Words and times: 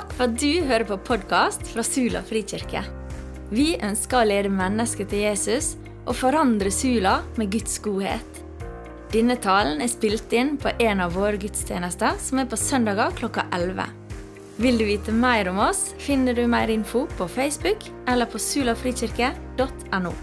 Takk 0.00 0.12
for 0.16 0.30
at 0.30 0.36
du 0.40 0.62
hører 0.64 0.86
på 0.88 0.96
podkast 1.04 1.66
fra 1.68 1.82
Sula 1.84 2.22
frikirke. 2.24 2.80
Vi 3.52 3.74
ønsker 3.84 4.22
å 4.22 4.28
lede 4.30 4.48
mennesker 4.48 5.04
til 5.10 5.26
Jesus 5.26 5.74
og 6.06 6.14
forandre 6.16 6.72
Sula 6.72 7.18
med 7.36 7.50
Guds 7.52 7.76
godhet. 7.84 8.40
Denne 9.12 9.36
talen 9.44 9.84
er 9.84 9.92
spilt 9.92 10.32
inn 10.32 10.54
på 10.56 10.72
en 10.80 11.04
av 11.04 11.18
våre 11.18 11.36
gudstjenester, 11.42 12.16
som 12.16 12.40
er 12.40 12.48
på 12.48 12.56
søndager 12.56 13.12
klokka 13.20 13.44
11. 13.52 13.92
Vil 14.64 14.80
du 14.80 14.86
vite 14.88 15.12
mer 15.12 15.52
om 15.52 15.60
oss, 15.66 15.90
finner 16.00 16.32
du 16.32 16.46
mer 16.48 16.72
info 16.72 17.04
på 17.20 17.28
Facebook 17.28 17.84
eller 18.08 18.24
på 18.24 18.40
sulafrikirke.no. 18.40 20.16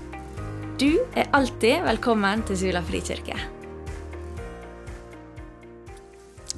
Du 0.82 0.92
er 1.14 1.30
alltid 1.38 1.86
velkommen 1.86 2.48
til 2.50 2.64
Sula 2.66 2.82
frikirke. 2.82 3.38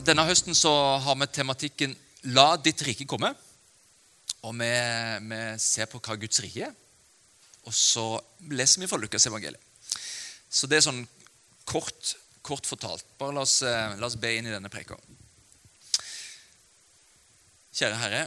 Denne 0.07 0.23
høsten 0.23 0.55
så 0.55 0.71
har 1.03 1.19
vi 1.19 1.35
tematikken 1.35 1.99
'La 2.29 2.57
ditt 2.57 2.81
rike 2.85 3.07
komme'. 3.09 3.33
Og 4.47 4.53
vi, 4.55 4.71
vi 5.31 5.39
ser 5.59 5.89
på 5.91 5.99
hva 5.99 6.15
Guds 6.15 6.39
rike 6.43 6.69
er. 6.69 6.75
Og 7.67 7.75
så 7.75 8.05
leser 8.49 8.81
vi 8.81 8.87
fra 8.87 8.99
Lukas 8.99 9.27
evangeliet. 9.27 9.61
Så 10.49 10.67
det 10.69 10.79
er 10.79 10.85
sånn 10.87 11.03
kort, 11.69 12.15
kort 12.41 12.65
fortalt. 12.65 13.05
Bare 13.19 13.35
la 13.35 13.43
oss, 13.45 13.59
eh, 13.61 13.95
la 13.99 14.07
oss 14.07 14.17
be 14.17 14.31
inn 14.37 14.47
i 14.47 14.53
denne 14.53 14.71
preka. 14.73 14.97
Kjære 17.75 17.99
Herre, 18.01 18.23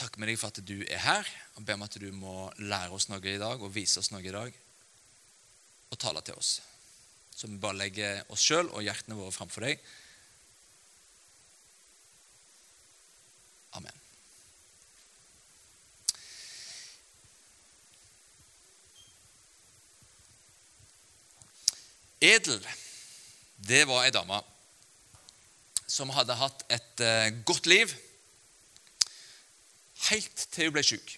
takker 0.00 0.22
med 0.22 0.30
deg 0.30 0.38
for 0.40 0.48
at 0.48 0.62
du 0.64 0.78
er 0.86 1.02
her. 1.04 1.28
Og 1.56 1.66
ber 1.66 1.76
om 1.76 1.84
at 1.84 1.98
du 2.00 2.08
må 2.16 2.48
lære 2.62 2.94
oss 2.96 3.10
noe 3.10 3.20
i 3.28 3.40
dag 3.40 3.60
og 3.60 3.74
vise 3.74 4.00
oss 4.00 4.12
noe 4.14 4.24
i 4.24 4.32
dag. 4.34 4.54
Og 5.90 5.98
tale 6.00 6.22
til 6.24 6.38
oss. 6.40 6.60
Så 7.36 7.50
vi 7.50 7.60
bare 7.60 7.76
legger 7.76 8.24
oss 8.32 8.44
sjøl 8.46 8.70
og 8.70 8.84
hjertene 8.84 9.18
våre 9.18 9.34
framfor 9.34 9.66
deg. 9.68 9.84
Amen. 13.72 13.96
Edel, 22.20 22.60
det 23.64 23.86
var 23.88 24.04
ei 24.04 24.12
dame 24.12 24.42
som 25.90 26.12
hadde 26.14 26.36
hatt 26.38 26.64
et 26.70 27.02
eh, 27.02 27.32
godt 27.48 27.66
liv 27.70 27.92
helt 30.10 30.44
til 30.52 30.68
hun 30.68 30.76
ble 30.76 30.84
syk. 30.86 31.16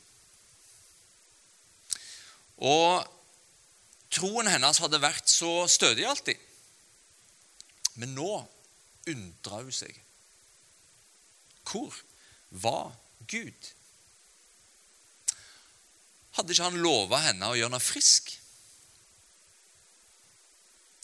Og 2.62 3.03
troen 4.12 4.50
hennes 4.50 4.81
hadde 4.83 5.03
vært 5.03 5.31
så 5.31 5.66
stødig 5.70 6.06
alltid. 6.06 6.39
Men 7.98 8.14
nå 8.16 8.31
undra 9.11 9.62
hun 9.62 9.75
seg. 9.75 9.97
Hvor 11.66 11.94
var 12.53 12.92
Gud? 13.31 13.70
Hadde 16.36 16.55
ikke 16.55 16.69
han 16.69 16.81
lova 16.81 17.20
henne 17.27 17.48
å 17.48 17.56
gjøre 17.56 17.70
henne 17.70 17.83
frisk? 17.83 18.33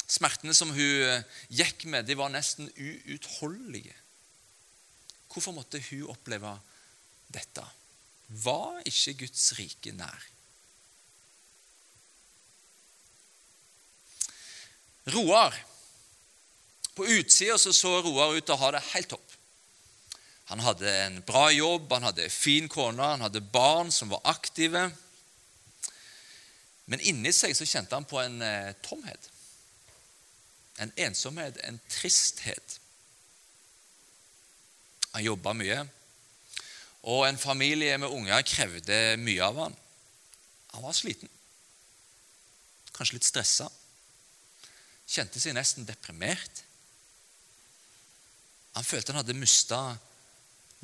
Smertene 0.09 0.55
som 0.57 0.73
hun 0.73 1.03
eh, 1.05 1.25
gikk 1.53 1.85
med, 1.93 2.07
de 2.09 2.17
var 2.17 2.33
nesten 2.33 2.71
uutholdelige. 2.73 3.97
Hvorfor 5.29 5.53
måtte 5.57 5.83
hun 5.91 6.09
oppleve 6.09 6.55
dette? 7.29 7.65
Var 8.29 8.81
ikke 8.89 9.19
Guds 9.25 9.51
rike 9.59 9.93
nær? 9.97 10.29
Roar. 15.13 15.57
På 16.97 17.07
utsida 17.07 17.59
så, 17.61 17.73
så 17.73 18.01
Roar 18.03 18.37
ut 18.37 18.45
til 18.45 18.57
å 18.57 18.63
ha 18.65 18.73
det 18.75 18.85
helt 18.93 19.13
topp. 19.13 19.38
Han 20.49 20.63
hadde 20.65 20.93
en 21.03 21.21
bra 21.29 21.51
jobb, 21.53 21.93
han 21.93 22.07
hadde 22.09 22.31
fin 22.33 22.69
kone, 22.73 23.05
han 23.05 23.21
hadde 23.21 23.45
barn 23.53 23.91
som 23.93 24.09
var 24.09 24.23
aktive. 24.25 24.87
Men 26.89 27.05
inni 27.05 27.35
seg 27.37 27.53
så 27.57 27.67
kjente 27.69 27.93
han 27.93 28.09
på 28.09 28.17
en 28.23 28.41
eh, 28.41 28.73
tomhet. 28.81 29.29
En 30.81 30.93
ensomhet, 31.05 31.59
en 31.69 31.77
tristhet. 31.93 32.79
Han 35.13 35.27
jobba 35.27 35.53
mye, 35.57 35.83
og 37.13 37.27
en 37.27 37.41
familie 37.41 37.99
med 38.01 38.13
unger 38.13 38.45
krevde 38.49 38.99
mye 39.21 39.45
av 39.45 39.61
han. 39.67 39.77
Han 40.73 40.85
var 40.85 40.97
sliten, 40.97 41.29
kanskje 42.97 43.19
litt 43.19 43.29
stressa. 43.29 43.69
Kjente 45.09 45.41
seg 45.41 45.57
nesten 45.57 45.85
deprimert. 45.89 46.65
Han 48.77 48.85
følte 48.85 49.13
han 49.13 49.21
hadde 49.23 49.37
mista 49.37 49.81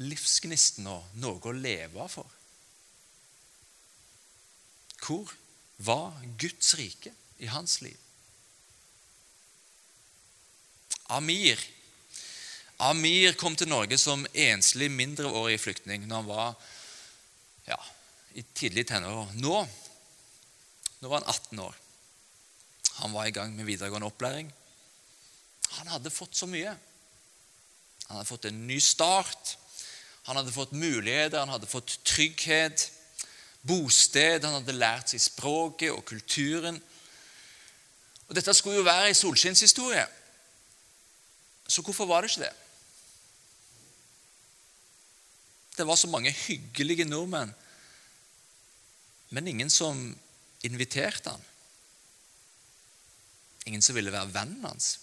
livsgnisten 0.02 0.88
og 0.90 1.18
noe 1.22 1.38
å 1.38 1.54
leve 1.54 2.08
for. 2.10 2.30
Hvor 5.04 5.30
var 5.84 6.16
Guds 6.40 6.74
rike 6.80 7.12
i 7.42 7.50
hans 7.52 7.80
liv? 7.84 7.98
Amir 11.12 11.60
Amir 12.82 13.36
kom 13.38 13.54
til 13.54 13.70
Norge 13.70 13.96
som 14.00 14.24
enslig 14.34 14.88
mindreårig 14.90 15.60
flyktning 15.62 16.08
når 16.08 16.16
han 16.16 16.26
var 16.26 16.54
ja, 17.68 17.78
i 18.34 18.42
tidlig 18.56 18.88
tenår. 18.90 19.30
Nå, 19.38 19.54
nå 21.00 21.10
var 21.10 21.22
han 21.22 21.30
18 21.30 21.62
år. 21.62 21.76
Han 22.98 23.14
var 23.14 23.28
i 23.28 23.34
gang 23.34 23.54
med 23.54 23.68
videregående 23.68 24.10
opplæring. 24.10 24.50
Han 25.78 25.92
hadde 25.94 26.12
fått 26.12 26.34
så 26.36 26.48
mye. 26.50 26.74
Han 28.08 28.18
hadde 28.18 28.28
fått 28.28 28.50
en 28.50 28.66
ny 28.66 28.80
start. 28.82 29.54
Han 30.24 30.36
hadde 30.36 30.52
fått 30.52 30.72
muligheter, 30.72 31.38
han 31.38 31.52
hadde 31.52 31.68
fått 31.68 31.98
trygghet, 32.04 32.90
bosted, 33.64 34.44
han 34.44 34.58
hadde 34.58 34.76
lært 34.76 35.12
seg 35.12 35.20
språket 35.20 35.92
og 35.92 36.04
kulturen. 36.08 36.80
Og 38.28 38.36
Dette 38.36 38.54
skulle 38.56 38.80
jo 38.80 38.86
være 38.86 39.10
ei 39.10 39.16
solskinnshistorie. 39.16 40.04
Så 41.68 41.84
hvorfor 41.84 42.08
var 42.08 42.24
det 42.24 42.32
ikke 42.32 42.44
det? 42.44 42.52
Det 45.76 45.86
var 45.86 45.96
så 45.96 46.08
mange 46.08 46.30
hyggelige 46.30 47.04
nordmenn, 47.04 47.54
men 49.30 49.48
ingen 49.48 49.70
som 49.70 50.06
inviterte 50.62 51.30
han. 51.30 51.42
Ingen 53.66 53.82
som 53.82 53.96
ville 53.96 54.12
være 54.12 54.32
vennen 54.34 54.64
hans. 54.64 54.98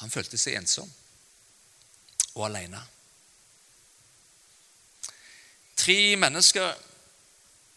Han 0.00 0.10
følte 0.10 0.38
seg 0.40 0.56
ensom 0.58 0.90
og 2.34 2.46
alene. 2.48 2.80
Tre 5.76 6.16
mennesker 6.16 6.74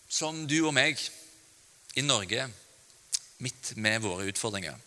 som 0.10 0.46
du 0.48 0.60
og 0.66 0.74
meg 0.78 1.02
i 1.98 2.04
Norge, 2.06 2.48
midt 3.44 3.74
med 3.78 4.02
våre 4.06 4.28
utfordringer. 4.30 4.78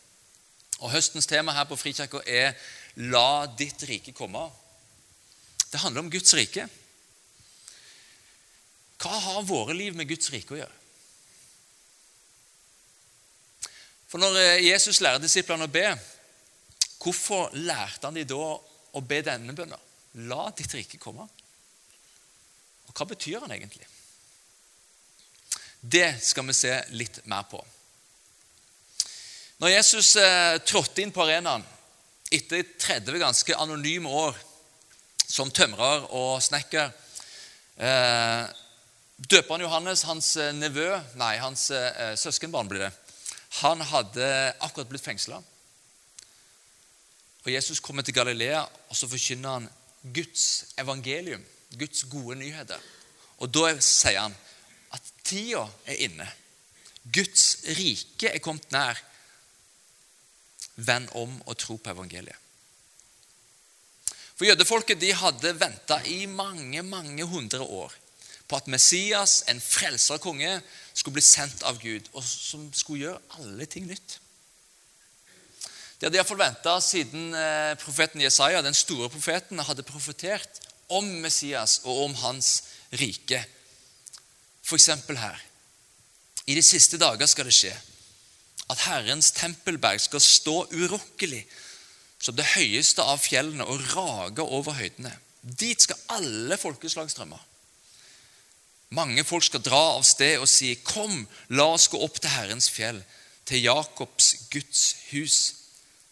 Og 0.80 0.92
Høstens 0.94 1.28
tema 1.28 1.52
her 1.52 1.66
på 1.68 1.76
Frikirka 1.76 2.22
er 2.26 2.54
'La 2.96 3.46
ditt 3.58 3.82
rike 3.88 4.12
komme'. 4.12 4.50
Det 5.72 5.80
handler 5.80 6.00
om 6.00 6.10
Guds 6.10 6.34
rike. 6.34 6.68
Hva 9.00 9.18
har 9.18 9.42
våre 9.42 9.74
liv 9.74 9.94
med 9.94 10.08
Guds 10.08 10.32
rike 10.32 10.54
å 10.54 10.60
gjøre? 10.60 10.76
For 14.10 14.18
Når 14.18 14.36
eh, 14.36 14.66
Jesus 14.66 15.00
lærer 15.00 15.22
disiplene 15.22 15.64
å 15.64 15.72
be, 15.72 15.86
hvorfor 16.98 17.54
lærte 17.54 18.06
han 18.06 18.14
de 18.18 18.24
da 18.24 18.58
å 18.92 19.00
be 19.00 19.20
denne 19.22 19.54
bønnen? 19.54 19.78
La 20.26 20.50
ditt 20.50 20.74
rike 20.74 20.98
komme. 20.98 21.28
Og 22.90 22.94
Hva 22.96 23.06
betyr 23.06 23.40
han 23.44 23.54
egentlig? 23.54 23.86
Det 25.80 26.18
skal 26.20 26.44
vi 26.50 26.56
se 26.58 26.74
litt 26.92 27.22
mer 27.30 27.46
på. 27.48 27.60
Når 29.62 29.72
Jesus 29.72 30.14
eh, 30.18 30.58
trådte 30.66 31.04
inn 31.04 31.12
på 31.14 31.22
arenaen 31.22 31.64
etter 32.32 32.64
30 32.78 33.20
ganske 33.22 33.56
anonyme 33.56 34.10
år 34.10 34.36
som 35.30 35.50
tømrer 35.54 36.08
og 36.16 36.40
snekker 36.42 36.90
eh, 37.78 38.44
Døperen 39.20 39.60
Johannes, 39.66 40.06
hans 40.08 40.32
eh, 40.40 40.52
nevø, 40.56 40.88
nei, 41.20 41.34
hans 41.42 41.68
eh, 41.76 42.14
søskenbarn 42.16 42.70
blir 42.70 42.86
det, 42.86 42.92
han 43.60 43.82
hadde 43.84 44.26
akkurat 44.64 44.88
blitt 44.88 45.04
fengsla. 45.04 45.42
Og 47.44 47.50
Jesus 47.52 47.82
kommer 47.84 48.04
til 48.04 48.16
Galilea, 48.16 48.62
og 48.64 48.96
så 48.96 49.08
forkynner 49.10 49.58
han 49.58 49.68
Guds 50.16 50.72
evangelium, 50.80 51.44
Guds 51.78 52.04
gode 52.10 52.38
nyheter. 52.40 52.80
Og 53.40 53.50
da 53.52 53.72
sier 53.84 54.20
han 54.24 54.36
at 54.94 55.12
tida 55.24 55.64
er 55.86 56.02
inne. 56.06 56.26
Guds 57.04 57.62
rike 57.78 58.32
er 58.32 58.42
kommet 58.44 58.68
nær. 58.74 58.98
Vend 60.80 61.10
om 61.18 61.36
og 61.46 61.58
tro 61.60 61.76
på 61.76 61.92
evangeliet. 61.92 62.36
For 64.34 64.48
Jødefolket 64.48 64.96
de 65.02 65.10
hadde 65.12 65.52
venta 65.60 65.98
i 66.08 66.24
mange 66.24 66.80
mange 66.82 67.26
hundre 67.28 67.60
år 67.60 67.92
på 68.48 68.56
at 68.56 68.66
Messias, 68.72 69.44
en 69.46 69.60
frelser 69.62 70.18
konge, 70.18 70.56
skulle 70.94 71.20
bli 71.20 71.22
sendt 71.22 71.62
av 71.68 71.76
Gud, 71.78 72.08
og 72.16 72.24
som 72.26 72.64
skulle 72.74 73.04
gjøre 73.04 73.36
alle 73.38 73.66
ting 73.70 73.86
nytt. 73.86 74.16
De 76.00 76.08
hadde 76.08 76.18
iallfall 76.18 76.40
venta 76.40 76.72
siden 76.82 77.34
eh, 77.36 77.76
profeten 77.78 78.24
Jesaja, 78.24 78.64
den 78.64 78.74
store 78.74 79.10
profeten, 79.12 79.60
hadde 79.62 79.86
profetert 79.86 80.58
om 80.90 81.06
Messias 81.22 81.80
og 81.84 82.04
om 82.06 82.14
hans 82.24 82.50
rike. 83.00 83.40
F.eks. 84.64 84.90
her. 85.08 85.40
I 86.46 86.54
de 86.54 86.62
siste 86.62 86.98
dager 86.98 87.30
skal 87.30 87.46
det 87.48 87.54
skje 87.54 87.74
at 88.70 88.84
Herrens 88.86 89.32
tempelberg 89.34 89.98
skal 90.02 90.22
stå 90.22 90.56
urokkelig 90.70 91.42
som 92.20 92.36
det 92.36 92.46
høyeste 92.52 93.02
av 93.02 93.22
fjellene 93.22 93.66
og 93.66 93.82
rage 93.94 94.44
over 94.44 94.76
høydene. 94.78 95.12
Dit 95.40 95.86
skal 95.86 96.02
alle 96.18 96.58
folkeslag 96.60 97.10
strømme. 97.10 97.38
Mange 98.94 99.24
folk 99.24 99.46
skal 99.46 99.62
dra 99.64 99.80
av 99.96 100.04
sted 100.04 100.38
og 100.38 100.48
si, 100.50 100.74
'Kom, 100.74 101.26
la 101.48 101.64
oss 101.74 101.88
gå 101.88 101.98
opp 102.02 102.20
til 102.20 102.30
Herrens 102.30 102.70
fjell, 102.70 103.02
til 103.46 103.62
Jakobs 103.62 104.34
Guds 104.50 104.96
hus, 105.10 105.54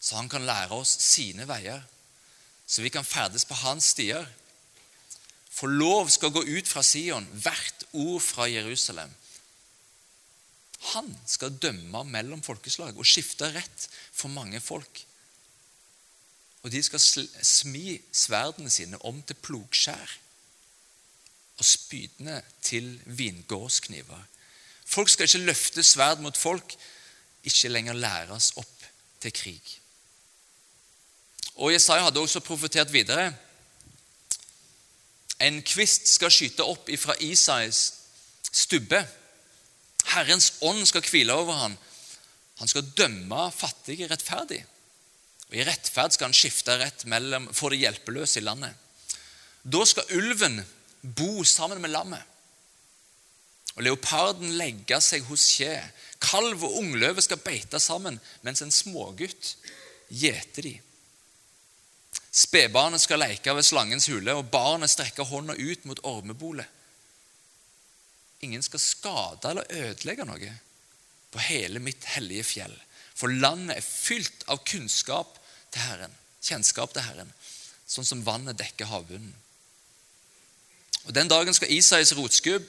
så 0.01 0.17
han 0.17 0.29
kan 0.29 0.47
lære 0.47 0.71
oss 0.71 0.89
sine 0.89 1.49
veier, 1.49 1.83
så 2.67 2.83
vi 2.83 2.89
kan 2.89 3.05
ferdes 3.05 3.45
på 3.45 3.55
hans 3.55 3.85
stier.' 3.85 4.38
For 5.59 5.71
lov 5.71 6.11
skal 6.15 6.31
gå 6.31 6.45
ut 6.47 6.71
fra 6.71 6.85
Sion, 6.87 7.27
hvert 7.43 7.89
ord 7.93 8.23
fra 8.23 8.47
Jerusalem. 8.47 9.11
Han 10.95 11.11
skal 11.27 11.57
dømme 11.59 12.05
mellom 12.07 12.43
folkeslag 12.47 12.95
og 12.95 13.07
skifte 13.09 13.49
rett 13.57 13.89
for 14.15 14.31
mange 14.31 14.61
folk. 14.63 15.03
Og 16.63 16.71
de 16.71 16.83
skal 16.83 17.03
smi 17.03 17.99
sverdene 18.15 18.71
sine 18.71 19.01
om 19.07 19.19
til 19.27 19.39
plogskjær 19.43 20.15
og 21.59 21.67
spydene 21.67 22.39
til 22.63 22.93
vingårdskniver. 23.19 24.23
Folk 24.87 25.11
skal 25.11 25.27
ikke 25.27 25.47
løfte 25.49 25.83
sverd 25.83 26.23
mot 26.23 26.37
folk, 26.39 26.75
ikke 27.43 27.71
lenger 27.73 27.99
læres 27.99 28.53
opp 28.61 28.87
til 29.23 29.35
krig. 29.35 29.75
Og 31.59 31.73
Jesaja 31.75 32.07
hadde 32.07 32.23
også 32.23 32.45
profetert 32.47 32.93
videre. 32.95 33.33
En 35.45 35.61
kvist 35.63 36.09
skal 36.11 36.33
skyte 36.35 36.67
opp 36.67 36.89
ifra 36.91 37.15
Isais 37.23 37.83
stubbe. 38.51 39.01
Herrens 40.15 40.53
ånd 40.65 40.87
skal 40.89 41.05
hvile 41.07 41.37
over 41.37 41.61
ham. 41.61 41.77
Han 42.59 42.71
skal 42.71 42.89
dømme 42.99 43.45
fattige 43.55 44.09
rettferdig. 44.11 44.65
Og 45.49 45.57
I 45.57 45.65
rettferd 45.65 46.15
skal 46.15 46.29
han 46.29 46.37
skifte 46.37 46.75
rett 46.81 47.07
mellom, 47.09 47.47
for 47.55 47.73
det 47.73 47.81
hjelpeløse 47.85 48.41
i 48.41 48.45
landet. 48.45 48.75
Da 49.63 49.85
skal 49.87 50.11
ulven 50.17 50.59
bo 51.03 51.45
sammen 51.47 51.81
med 51.81 51.95
lammet. 51.95 52.23
Og 53.77 53.85
leoparden 53.87 54.57
legge 54.59 54.99
seg 55.05 55.23
hos 55.29 55.45
kje. 55.55 55.77
Kalv 56.19 56.65
og 56.67 56.81
ungløve 56.81 57.23
skal 57.23 57.41
beite 57.41 57.79
sammen, 57.81 58.19
mens 58.43 58.65
en 58.65 58.75
smågutt 58.75 59.55
gjeter 60.11 60.67
de. 60.67 60.75
Spedbarnet 62.39 63.03
skal 63.03 63.19
leke 63.25 63.55
ved 63.57 63.67
slangens 63.67 64.07
hule, 64.13 64.35
og 64.37 64.51
barnet 64.53 64.93
strekker 64.93 65.27
hånda 65.27 65.57
ut 65.59 65.87
mot 65.89 66.03
ormebolet. 66.07 66.67
Ingen 68.47 68.63
skal 68.63 68.83
skade 68.83 69.51
eller 69.51 69.67
ødelegge 69.75 70.27
noe 70.29 70.53
på 71.33 71.43
hele 71.49 71.83
mitt 71.83 72.07
hellige 72.15 72.47
fjell. 72.47 72.77
For 73.19 73.33
landet 73.33 73.81
er 73.81 73.85
fylt 73.85 74.47
av 74.47 74.63
kunnskap 74.69 75.35
til 75.75 75.83
Herren, 75.83 76.15
kjennskap 76.45 76.95
til 76.95 77.03
Herren, 77.03 77.33
sånn 77.91 78.07
som 78.07 78.23
vannet 78.25 78.61
dekker 78.61 78.87
havbunnen. 78.93 79.35
Og 81.09 81.15
Den 81.17 81.31
dagen 81.31 81.57
skal 81.57 81.73
Isais 81.73 82.15
rotskubb 82.15 82.65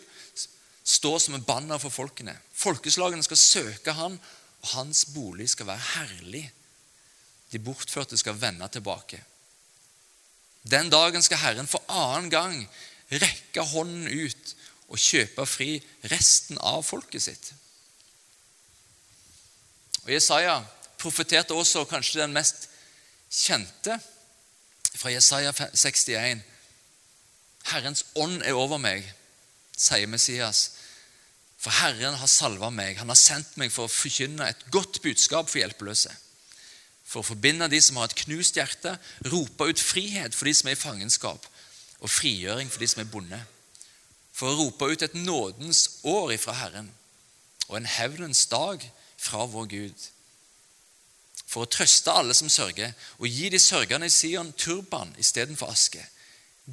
stå 0.89 1.11
som 1.21 1.35
en 1.37 1.45
banner 1.45 1.77
for 1.77 1.93
folkene. 1.93 2.33
Folkeslagene 2.57 3.23
skal 3.27 3.37
søke 3.37 3.93
han, 3.93 4.17
og 4.63 4.71
hans 4.73 5.05
bolig 5.13 5.51
skal 5.53 5.69
være 5.69 5.85
herlig. 5.93 6.45
De 7.51 7.61
bortførte 7.61 8.17
skal 8.17 8.39
vende 8.39 8.67
tilbake. 8.73 9.21
Den 10.63 10.89
dagen 10.91 11.23
skal 11.23 11.41
Herren 11.43 11.69
for 11.69 11.83
annen 11.87 12.29
gang 12.33 12.57
rekke 13.09 13.63
hånden 13.71 14.07
ut 14.07 14.55
og 14.89 15.01
kjøpe 15.01 15.45
fri 15.49 15.71
resten 16.11 16.59
av 16.65 16.83
folket 16.85 17.23
sitt. 17.23 17.51
Og 20.05 20.11
Jesaja 20.13 20.59
profeterte 20.99 21.55
også 21.55 21.85
kanskje 21.89 22.23
den 22.23 22.33
mest 22.35 22.67
kjente 23.29 23.99
fra 24.97 25.13
Jesaja 25.13 25.53
61. 25.53 26.41
Herrens 27.69 28.05
ånd 28.17 28.41
er 28.41 28.57
over 28.57 28.81
meg, 28.81 29.05
sier 29.77 30.09
Messias. 30.09 30.71
For 31.59 31.75
Herren 31.75 32.15
har 32.15 32.31
salva 32.31 32.71
meg. 32.71 32.97
Han 33.01 33.11
har 33.11 33.19
sendt 33.19 33.57
meg 33.59 33.71
for 33.73 33.85
å 33.85 33.91
forkynne 33.91 34.47
et 34.47 34.65
godt 34.73 35.01
budskap 35.03 35.51
for 35.51 35.59
hjelpeløse. 35.61 36.11
For 37.09 37.21
å 37.23 37.25
forbinde 37.25 37.69
de 37.71 37.79
som 37.81 37.97
har 37.97 38.09
et 38.09 38.19
knust 38.21 38.59
hjerte, 38.59 38.93
rope 39.33 39.69
ut 39.71 39.81
frihet 39.81 40.35
for 40.37 40.45
de 40.45 40.53
som 40.53 40.69
er 40.69 40.77
i 40.77 40.79
fangenskap, 40.79 41.47
og 41.99 42.13
frigjøring 42.13 42.69
for 42.69 42.83
de 42.83 42.89
som 42.91 43.01
er 43.01 43.09
bonde. 43.09 43.39
For 44.31 44.51
å 44.51 44.59
rope 44.61 44.91
ut 44.93 45.03
et 45.03 45.17
nådens 45.17 46.03
år 46.07 46.35
ifra 46.37 46.55
Herren 46.61 46.93
og 47.67 47.75
en 47.77 47.89
hevnens 47.89 48.45
dag 48.49 48.85
fra 49.19 49.43
vår 49.49 49.67
Gud 49.73 50.07
for 51.49 51.65
å 51.65 51.71
trøste 51.71 52.13
alle 52.13 52.35
som 52.37 52.49
sørger, 52.51 52.93
og 53.17 53.27
gi 53.27 53.49
de 53.49 53.59
sørgende 53.61 54.09
i 54.09 54.13
Sion 54.13 54.51
turban 54.53 55.15
istedenfor 55.21 55.71
aske, 55.73 56.03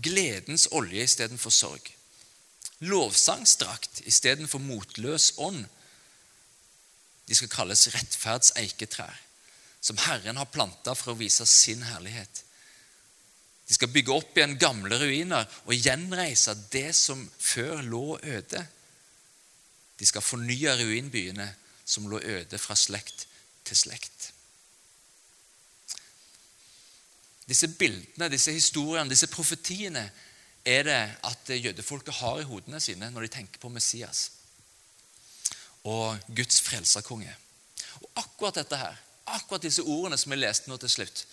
gledens 0.05 0.67
olje 0.77 1.07
istedenfor 1.09 1.55
sorg, 1.55 1.89
lovsangsdrakt 2.85 4.03
istedenfor 4.05 4.61
motløs 4.61 5.33
ånd. 5.41 5.65
De 7.27 7.39
skal 7.39 7.51
kalles 7.55 7.87
rettferds 7.95 8.53
eiketrær, 8.61 9.17
som 9.87 9.99
Herren 10.03 10.37
har 10.37 10.51
planta 10.51 10.97
for 10.99 11.13
å 11.13 11.19
vise 11.21 11.47
sin 11.47 11.85
herlighet. 11.87 12.43
De 13.67 13.75
skal 13.75 13.91
bygge 13.95 14.15
opp 14.15 14.35
igjen 14.35 14.57
gamle 14.59 14.99
ruiner 14.99 15.47
og 15.63 15.79
gjenreise 15.79 16.57
det 16.73 16.91
som 16.99 17.23
før 17.39 17.85
lå 17.87 18.05
øde. 18.19 18.63
De 19.99 20.09
skal 20.11 20.27
fornye 20.27 20.75
ruinbyene 20.81 21.47
som 21.87 22.09
lå 22.11 22.19
øde 22.19 22.59
fra 22.59 22.75
slekt 22.79 23.29
til 23.67 23.79
slekt. 23.79 24.33
Disse 27.47 27.71
bildene, 27.79 28.31
disse 28.31 28.55
historiene, 28.55 29.11
disse 29.11 29.31
profetiene 29.31 30.03
er 30.67 30.87
det 30.91 31.01
at 31.31 31.55
jødefolket 31.55 32.19
har 32.25 32.43
i 32.43 32.51
hodene 32.51 32.83
sine 32.83 33.13
når 33.15 33.29
de 33.29 33.35
tenker 33.39 33.63
på 33.63 33.71
Messias 33.71 34.33
og 35.87 36.19
Guds 36.35 36.59
frelserkonge. 36.67 37.31
Og 38.03 38.09
akkurat 38.19 38.59
dette 38.59 38.83
her, 38.83 38.97
akkurat 39.27 39.67
disse 39.67 39.83
ordene 39.83 40.19
som 40.19 40.33
vi 40.33 40.39
leste 40.39 40.71
nå 40.71 40.79
til 40.81 40.93
slutt, 40.93 41.25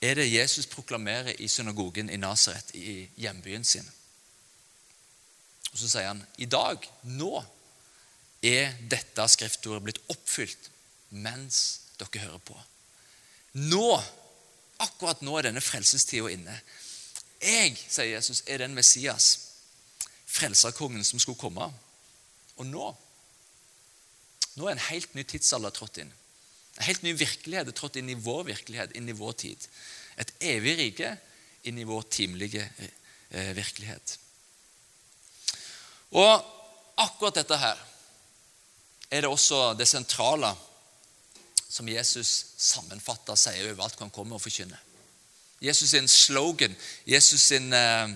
er 0.00 0.14
det 0.18 0.30
Jesus 0.30 0.66
proklamerer 0.70 1.40
i 1.42 1.48
synagogen 1.50 2.10
i 2.10 2.16
Nasaret, 2.20 2.70
i 2.74 3.08
hjembyen 3.18 3.64
sin. 3.64 3.86
Og 5.72 5.78
Så 5.78 5.88
sier 5.90 6.08
han 6.10 6.22
i 6.38 6.46
dag, 6.46 6.84
nå, 7.02 7.32
er 8.42 8.76
dette 8.90 9.24
skriftordet 9.28 9.82
blitt 9.82 10.04
oppfylt 10.14 10.70
mens 11.10 11.80
dere 11.98 12.22
hører 12.28 12.44
på. 12.46 12.54
Nå 13.58 13.90
Akkurat 14.78 15.22
nå 15.26 15.34
er 15.38 15.48
denne 15.48 15.62
frelsestida 15.62 16.28
inne. 16.30 16.54
Jeg, 17.42 17.74
sier 17.90 18.12
Jesus, 18.12 18.44
er 18.46 18.62
den 18.62 18.76
Messias, 18.76 19.26
frelserkongen 20.26 21.02
som 21.02 21.18
skulle 21.18 21.40
komme. 21.40 21.66
Og 22.58 22.66
nå 22.66 22.92
nå 24.58 24.66
er 24.66 24.74
en 24.74 24.88
helt 24.88 25.12
ny 25.14 25.22
tidsalder 25.22 25.70
trådt 25.70 26.00
inn. 26.02 26.08
En 26.78 26.86
helt 26.86 27.02
ny 27.02 27.14
virkelighet 27.18 27.68
er 27.68 27.76
trådt 27.76 27.98
inn 27.98 28.10
i 28.12 28.18
vår 28.18 28.44
virkelighet, 28.52 28.94
inn 28.96 29.10
i 29.10 29.16
vår 29.16 29.34
tid. 29.42 29.66
Et 30.18 30.32
evig 30.54 30.76
rike 30.78 31.12
inn 31.66 31.78
i 31.78 31.86
vår 31.86 32.06
timelige 32.14 32.62
eh, 33.30 33.50
virkelighet. 33.56 34.14
Og 36.16 36.32
akkurat 36.96 37.40
dette 37.40 37.58
her 37.60 37.80
er 39.10 39.24
det 39.24 39.30
også 39.30 39.74
det 39.78 39.88
sentrale 39.88 40.52
som 41.68 41.88
Jesus 41.88 42.54
sammenfatter 42.56 43.36
sier 43.36 43.72
over 43.72 43.84
alt 43.84 43.98
hva 43.98 44.06
han 44.06 44.14
kommer 44.14 44.38
og 44.38 44.44
forkynner. 44.44 44.80
Jesus 45.60 45.90
sin 45.90 46.08
slogan, 46.08 46.76
Jesus 47.06 47.42
sin 47.50 47.72
uh, 47.74 48.08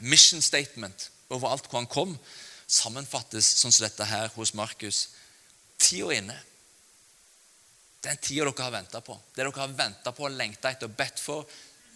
mission 0.00 0.42
statement 0.42 1.10
over 1.28 1.52
alt 1.52 1.68
hvor 1.68 1.82
han 1.82 1.90
kom, 1.90 2.16
sammenfattes 2.66 3.46
sånn 3.60 3.74
som 3.74 3.84
dette 3.84 4.08
her 4.08 4.32
hos 4.34 4.54
Markus. 4.56 5.08
Tida 5.78 6.14
inne. 6.16 6.36
Den 8.04 8.20
tida 8.20 8.44
dere 8.44 8.66
har 8.66 8.74
venta 8.74 9.00
på. 9.04 9.16
Det 9.34 9.42
dere 9.42 9.56
har 9.56 9.78
venta 9.78 10.12
på, 10.12 10.28
lengta 10.28 10.72
etter 10.74 10.90
og 10.90 10.98
bedt 10.98 11.22
for. 11.22 11.48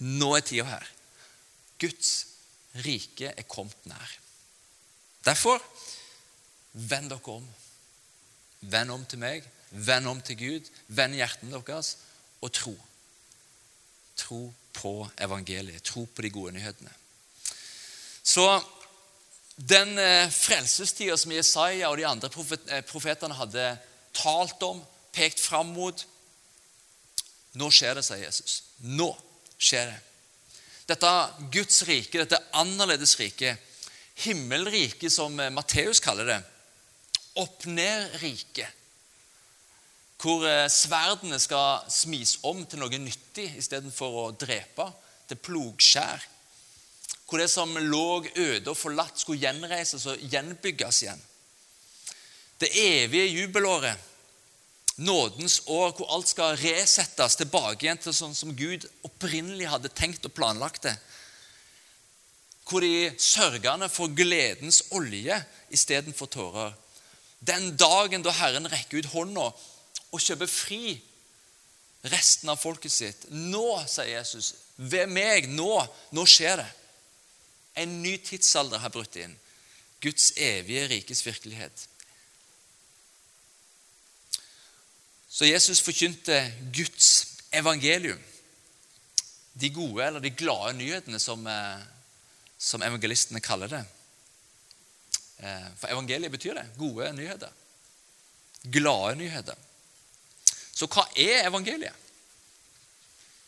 Nå 0.04 0.32
er 0.36 0.46
tida 0.46 0.64
her. 0.68 0.88
Guds 1.78 2.12
rike 2.84 3.34
er 3.34 3.48
kommet 3.48 3.86
nær. 3.90 4.16
Derfor 5.26 5.62
vend 6.72 7.12
dere 7.12 7.36
om. 7.38 7.46
Vend 8.72 8.90
om 8.90 9.04
til 9.06 9.22
meg 9.22 9.46
Vend 9.70 10.08
om 10.08 10.20
til 10.24 10.38
Gud, 10.40 10.68
vend 10.96 11.16
hjertene 11.18 11.60
deres 11.60 11.96
og 12.40 12.52
tro. 12.56 12.72
Tro 14.16 14.42
på 14.72 14.92
evangeliet, 15.20 15.84
tro 15.84 16.06
på 16.06 16.24
de 16.24 16.30
gode 16.32 16.54
nyhetene. 16.56 16.92
Så 18.22 18.46
den 19.56 19.98
eh, 19.98 20.30
frelsestida 20.32 21.16
som 21.18 21.34
Jesaja 21.34 21.90
og 21.90 21.98
de 21.98 22.06
andre 22.08 22.30
eh, 22.30 22.84
profetene 22.86 23.36
hadde 23.36 23.66
talt 24.16 24.62
om, 24.64 24.80
pekt 25.18 25.42
fram 25.42 25.74
mot 25.74 26.06
Nå 27.58 27.70
skjer 27.74 27.96
det, 27.96 28.04
sier 28.06 28.20
Jesus. 28.22 28.58
Nå 28.86 29.08
skjer 29.58 29.88
det. 29.88 29.96
Dette 30.88 31.12
Guds 31.52 31.82
rike, 31.88 32.20
dette 32.20 32.38
annerledes 32.56 33.16
rike, 33.18 33.56
himmelriket 34.22 35.12
som 35.12 35.34
Matteus 35.52 35.98
kaller 36.04 36.28
det, 36.28 36.38
opp-ned-riket, 37.38 38.76
hvor 40.18 40.42
eh, 40.48 40.66
sverdene 40.72 41.38
skal 41.38 41.84
smis 41.92 42.38
om 42.48 42.64
til 42.66 42.82
noe 42.82 42.98
nyttig 42.98 43.52
istedenfor 43.60 44.22
å 44.22 44.26
drepe, 44.38 44.88
til 45.28 45.40
plogskjær. 45.44 46.24
Hvor 47.28 47.42
det 47.42 47.50
som 47.52 47.76
lå 47.76 48.24
øde 48.32 48.72
og 48.72 48.78
forlatt, 48.78 49.20
skulle 49.20 49.42
gjenreises 49.42 50.06
og 50.08 50.22
gjenbygges 50.32 51.02
igjen. 51.04 51.20
Det 52.58 52.72
evige 52.80 53.28
jubelåret, 53.28 54.07
nådens 54.98 55.62
år, 55.66 55.92
hvor 55.94 56.10
alt 56.14 56.28
skal 56.28 56.56
resettes 56.58 57.38
tilbake 57.38 57.86
igjen 57.86 58.00
til 58.02 58.14
sånn 58.14 58.34
som 58.34 58.54
Gud 58.58 58.86
opprinnelig 59.06 59.70
hadde 59.70 59.92
tenkt 59.94 60.26
og 60.26 60.34
planlagt 60.34 60.88
det. 60.88 60.94
Hvor 62.68 62.84
de 62.84 63.10
sørgende 63.22 63.88
får 63.88 64.14
gledens 64.18 64.82
olje 64.96 65.38
istedenfor 65.72 66.30
tårer. 66.32 66.74
Den 67.38 67.76
dagen 67.78 68.24
da 68.26 68.34
Herren 68.34 68.66
rekker 68.68 68.98
ut 68.98 69.12
hånda 69.12 69.46
og 70.10 70.24
kjøper 70.24 70.50
fri 70.50 70.96
resten 72.10 72.50
av 72.50 72.58
folket 72.60 72.92
sitt. 72.92 73.28
Nå, 73.30 73.78
sier 73.86 74.18
Jesus, 74.18 74.54
ved 74.76 75.10
meg, 75.10 75.48
nå, 75.50 75.70
nå 76.14 76.26
skjer 76.26 76.58
det. 76.62 76.68
En 77.78 78.00
ny 78.02 78.16
tidsalder 78.26 78.82
har 78.82 78.92
brutt 78.94 79.16
inn. 79.20 79.36
Guds 80.02 80.32
evige 80.38 80.86
rikes 80.90 81.22
virkelighet. 81.26 81.86
Så 85.38 85.46
Jesus 85.46 85.78
forkynte 85.86 86.34
Guds 86.74 87.26
evangelium. 87.54 88.18
De 89.54 89.70
gode 89.70 90.02
eller 90.02 90.22
de 90.22 90.32
glade 90.34 90.72
nyhetene, 90.74 91.20
som, 91.22 91.46
eh, 91.46 91.84
som 92.58 92.82
evangelistene 92.82 93.40
kaller 93.40 93.70
det. 93.70 93.84
Eh, 95.38 95.68
for 95.78 95.94
evangeliet 95.94 96.32
betyr 96.32 96.58
det. 96.58 96.66
Gode 96.78 97.12
nyheter. 97.12 97.54
Glade 98.62 99.14
nyheter. 99.14 99.54
Så 100.74 100.90
hva 100.90 101.06
er 101.14 101.46
evangeliet? 101.46 101.94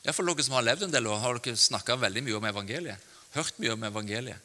Iallfall 0.05 0.31
dere 0.31 0.47
som 0.47 0.55
har 0.55 0.63
levd 0.63 0.87
en 0.87 0.95
del 0.95 1.07
år, 1.11 1.19
har 1.19 1.39
dere 1.39 1.57
snakka 1.57 1.99
veldig 1.99 2.23
mye 2.23 2.39
om 2.39 2.45
evangeliet. 2.45 2.99
Hørt 3.35 3.59
mye 3.59 3.75
om 3.75 3.83
evangeliet. 3.83 4.39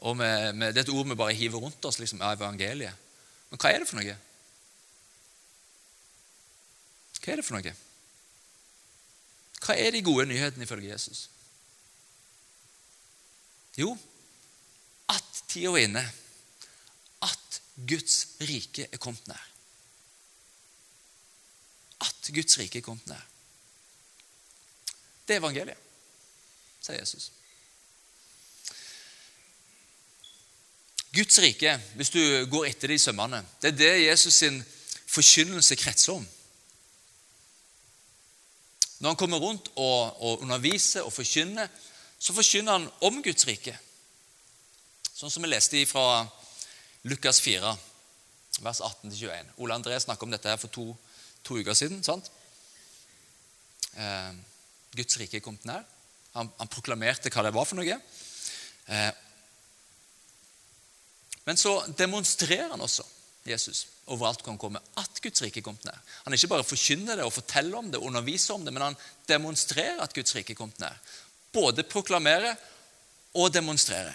Og 0.00 0.16
med, 0.16 0.54
med, 0.54 0.74
Det 0.74 0.80
er 0.82 0.90
et 0.90 0.94
ord 0.94 1.06
vi 1.06 1.14
bare 1.14 1.34
hiver 1.34 1.58
rundt 1.58 1.84
oss. 1.84 1.98
liksom, 1.98 2.20
evangeliet. 2.22 2.94
Men 3.50 3.58
hva 3.58 3.70
er 3.70 3.78
det 3.78 3.88
for 3.88 4.02
noe? 4.02 4.18
Hva 7.28 7.34
er 7.34 7.42
det 7.42 7.44
for 7.44 7.58
noe? 7.58 7.74
Hva 9.60 9.76
er 9.76 9.92
de 9.92 10.00
gode 10.06 10.24
nyhetene 10.30 10.64
ifølge 10.64 10.94
Jesus? 10.94 11.26
Jo, 13.76 13.92
at 15.12 15.44
tida 15.50 15.74
er 15.74 15.84
inne. 15.84 16.06
At 17.28 17.60
Guds 17.76 18.24
rike 18.40 18.88
er 18.88 19.02
kommet 19.02 19.28
nær 19.28 19.44
at 22.00 22.30
Guds 22.34 22.58
rike 22.58 22.78
er 22.78 22.84
kommet 22.84 23.06
nær. 23.10 23.26
Det 25.26 25.36
er 25.36 25.42
evangeliet, 25.42 25.76
sier 26.84 27.00
Jesus. 27.00 27.30
Guds 31.14 31.38
rike, 31.42 31.74
hvis 31.96 32.12
du 32.12 32.20
går 32.52 32.68
etter 32.68 32.92
det 32.92 32.98
i 33.00 33.02
sømmene, 33.02 33.42
det 33.62 33.72
er 33.72 33.78
det 33.78 34.06
Jesus 34.06 34.34
sin 34.34 34.60
forkynnelse 35.08 35.76
kretser 35.80 36.20
om. 36.20 36.26
Når 38.98 39.12
han 39.12 39.18
kommer 39.20 39.42
rundt 39.42 39.70
og, 39.76 40.22
og 40.22 40.42
underviser 40.42 41.06
og 41.06 41.12
forkynner, 41.14 41.68
så 42.18 42.34
forkynner 42.34 42.78
han 42.78 42.88
om 43.06 43.20
Guds 43.22 43.46
rike. 43.46 43.76
Sånn 45.14 45.30
som 45.30 45.44
vi 45.44 45.50
leste 45.50 45.84
fra 45.86 46.24
Lukas 47.06 47.40
4, 47.42 47.74
vers 48.62 48.80
18-21. 48.82 49.54
Ole 49.62 49.76
André 49.78 49.98
snakket 50.02 50.26
om 50.26 50.34
dette 50.34 50.50
her 50.50 50.58
for 50.58 50.72
to 50.74 50.90
to 51.48 51.58
uker 51.58 51.74
siden. 51.74 52.02
sant? 52.04 52.30
Eh, 53.96 54.32
Guds 54.96 55.18
rike 55.20 55.38
er 55.38 55.44
kommet 55.44 55.64
nær. 55.68 55.86
Han, 56.36 56.50
han, 56.58 56.70
proklamerte 56.70 57.32
hva 57.32 57.46
det 57.46 57.54
var 57.56 57.66
for 57.68 57.80
noe. 57.80 57.98
Eh, 58.88 59.12
men 61.48 61.56
så 61.56 61.78
demonstrerer 61.96 62.68
han 62.74 62.84
også, 62.84 63.06
Jesus, 63.50 63.86
overalt 64.06 64.42
hvor 64.42 64.52
han 64.52 64.60
kommer, 64.60 64.84
at 65.00 65.20
Guds 65.22 65.42
rike 65.42 65.60
er 65.60 65.66
kommet 65.66 65.84
nær. 65.86 65.98
Han 66.24 66.34
ikke 66.36 66.50
bare 66.52 66.66
forkynner 66.66 67.18
det 67.18 67.26
og 67.26 67.34
forteller 67.34 67.78
om 67.78 67.90
det, 67.92 68.00
underviser 68.00 68.54
om 68.54 68.64
det, 68.64 68.74
men 68.74 68.90
han 68.90 68.98
demonstrerer 69.28 70.02
at 70.04 70.14
Guds 70.14 70.34
rike 70.36 70.54
er 70.54 70.58
kommet 70.58 70.80
nær. 70.82 70.96
Både 71.52 71.84
proklamerer 71.88 72.54
og 73.34 73.52
demonstrerer. 73.54 74.14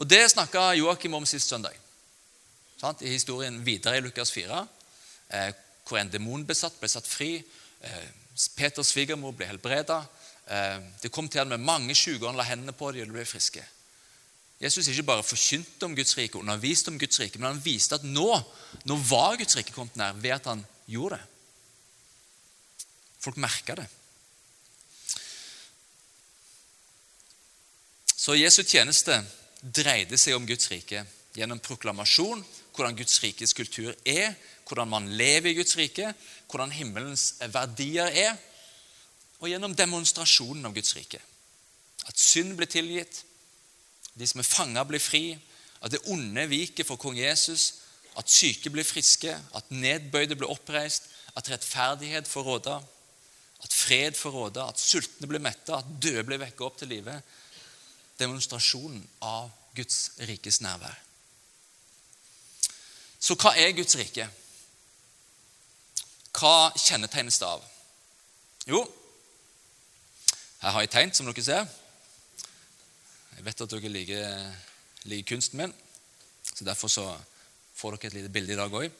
Og 0.00 0.08
Det 0.08 0.30
snakka 0.30 0.72
Joakim 0.74 1.14
om 1.14 1.26
sist 1.26 1.48
søndag. 1.48 1.76
I 3.00 3.12
historien 3.12 3.64
videre 3.64 3.98
i 3.98 4.00
Lukas 4.00 4.32
4, 4.32 4.66
eh, 5.28 5.52
hvor 5.84 5.98
en 6.00 6.12
demonbesatt 6.12 6.78
ble 6.80 6.88
satt 6.88 7.06
fri. 7.06 7.34
Eh, 7.80 8.06
Peters 8.56 8.94
svigermor 8.94 9.34
ble 9.36 9.46
helbreda. 9.50 9.98
Eh, 10.46 10.78
det 11.02 11.12
kom 11.12 11.28
til 11.28 11.42
ham 11.42 11.48
med 11.52 11.60
mange 11.60 11.94
sjuke, 11.94 12.24
og 12.24 12.30
han 12.30 12.40
la 12.40 12.48
hendene 12.48 12.72
på 12.72 12.92
dem, 12.92 13.02
og 13.02 13.12
de 13.12 13.18
ble 13.18 13.26
friske. 13.28 13.64
Jesus 14.60 14.90
ikke 14.92 15.06
bare 15.08 15.24
forkynte 15.24 15.86
om 15.88 15.94
Guds 15.96 16.12
rike, 16.18 16.38
underviste 16.38 16.92
om 16.92 16.98
Guds 17.00 17.20
rike, 17.20 17.38
men 17.40 17.54
han 17.54 17.62
viste 17.64 17.96
at 17.96 18.04
nå, 18.04 18.28
nå 18.84 18.96
var 19.08 19.38
Guds 19.40 19.56
rike 19.56 19.72
kommet 19.72 19.96
nær 19.96 20.18
ved 20.20 20.36
at 20.36 20.50
han 20.50 20.64
gjorde 20.90 21.16
det. 21.16 21.26
Folk 23.20 23.40
merka 23.40 23.76
det. 23.80 23.86
Så 28.20 28.36
Jesu 28.36 28.60
tjeneste 28.68 29.16
dreide 29.60 30.18
seg 30.20 30.36
om 30.36 30.44
Guds 30.48 30.68
rike 30.72 31.06
gjennom 31.36 31.60
proklamasjon, 31.64 32.42
hvordan 32.76 32.98
Guds 32.98 33.16
rikes 33.24 33.56
kultur 33.56 33.94
er, 34.04 34.34
hvordan 34.68 34.92
man 34.92 35.08
lever 35.16 35.50
i 35.50 35.56
Guds 35.56 35.76
rike, 35.80 36.12
hvordan 36.52 36.72
himmelens 36.74 37.32
verdier 37.48 38.12
er, 38.12 38.36
og 39.40 39.48
gjennom 39.48 39.72
demonstrasjonen 39.76 40.68
av 40.68 40.76
Guds 40.76 40.92
rike. 40.98 41.20
At 42.08 42.20
synd 42.20 42.58
blir 42.58 42.68
tilgitt, 42.68 43.22
de 44.18 44.26
som 44.26 44.42
er 44.42 44.48
fanga, 44.48 44.84
blir 44.84 45.02
fri, 45.02 45.38
at 45.80 45.92
det 45.92 46.02
onde 46.12 46.46
viker 46.50 46.86
for 46.86 47.00
kong 47.00 47.18
Jesus, 47.18 47.80
at 48.18 48.30
syke 48.30 48.70
blir 48.72 48.84
friske, 48.84 49.32
at 49.32 49.70
nedbøyde 49.70 50.36
blir 50.36 50.50
oppreist, 50.50 51.08
at 51.36 51.50
rettferdighet 51.50 52.28
får 52.28 52.46
råde, 52.46 52.74
at 53.62 53.72
fred 53.76 54.16
får 54.16 54.34
råde, 54.34 54.64
at 54.64 54.80
sultne 54.80 55.28
blir 55.28 55.42
mette, 55.42 55.72
at 55.72 55.88
døde 56.02 56.24
blir 56.26 56.40
vekket 56.42 56.66
opp 56.66 56.78
til 56.80 56.90
live. 56.90 57.14
Demonstrasjonen 58.20 59.02
av 59.24 59.50
Guds 59.76 60.10
rikes 60.28 60.60
nærvær. 60.64 60.96
Så 63.20 63.36
hva 63.36 63.52
er 63.60 63.76
Guds 63.76 63.96
rike? 64.00 64.26
Hva 66.32 66.72
kjennetegnes 66.76 67.38
det 67.40 67.48
av? 67.48 67.64
Jo, 68.68 68.80
her 70.60 70.74
har 70.74 70.84
jeg 70.84 70.92
tegnet, 70.92 71.16
som 71.16 71.28
dere 71.28 71.44
ser. 71.44 71.68
Jeg 73.40 73.46
vet 73.46 73.60
at 73.64 73.72
dere 73.72 73.88
liker, 73.88 74.56
liker 75.08 75.28
kunsten 75.30 75.62
min, 75.62 75.70
så 76.44 76.64
derfor 76.66 76.90
så 76.92 77.04
får 77.72 77.94
dere 77.94 78.10
et 78.10 78.16
lite 78.18 78.32
bilde 78.34 78.52
i 78.52 78.58
dag 78.58 78.74
òg. 78.76 78.90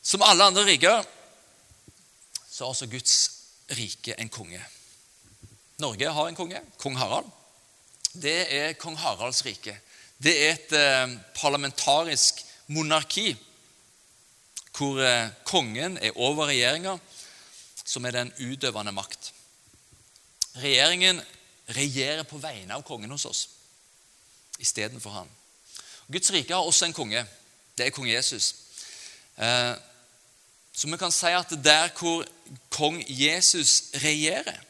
Som 0.00 0.24
alle 0.24 0.46
andre 0.48 0.62
riker 0.64 1.02
så 2.48 2.64
har 2.64 2.70
også 2.70 2.88
Guds 2.88 3.16
rike 3.76 4.16
en 4.16 4.32
konge. 4.32 4.62
Norge 5.84 6.08
har 6.08 6.30
en 6.30 6.38
konge, 6.38 6.62
kong 6.80 6.96
Harald. 6.96 7.28
Det 8.16 8.32
er 8.48 8.78
kong 8.80 8.96
Haralds 8.96 9.42
rike. 9.44 9.76
Det 10.16 10.32
er 10.32 10.54
et 10.54 10.74
eh, 10.80 11.12
parlamentarisk 11.36 12.40
monarki 12.72 13.34
hvor 14.72 15.04
eh, 15.04 15.28
kongen 15.44 16.00
er 16.00 16.16
over 16.16 16.48
regjeringa, 16.48 16.96
som 17.84 18.08
er 18.08 18.16
den 18.22 18.32
utøvende 18.40 18.96
makt. 18.96 19.34
Regjeringen 20.64 21.20
regjerer 21.76 22.22
på 22.28 22.38
vegne 22.38 22.74
av 22.74 22.84
kongen 22.86 23.10
hos 23.10 23.26
oss 23.28 23.42
istedenfor 24.62 25.10
han. 25.10 25.30
Guds 26.12 26.30
rike 26.30 26.54
har 26.54 26.66
også 26.66 26.86
en 26.86 26.96
konge. 26.96 27.24
Det 27.78 27.86
er 27.86 27.94
kong 27.94 28.08
Jesus. 28.10 28.54
Eh, 29.36 29.74
så 30.72 30.88
vi 30.88 30.98
kan 31.00 31.12
si 31.12 31.32
at 31.32 31.54
der 31.64 31.88
hvor 31.98 32.26
kong 32.70 33.02
Jesus 33.08 33.92
regjerer, 34.02 34.60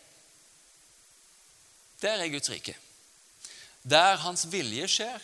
der 2.02 2.22
er 2.22 2.28
Guds 2.28 2.50
rike. 2.50 2.76
Der 3.82 4.16
hans 4.16 4.46
vilje 4.52 4.88
skjer, 4.88 5.18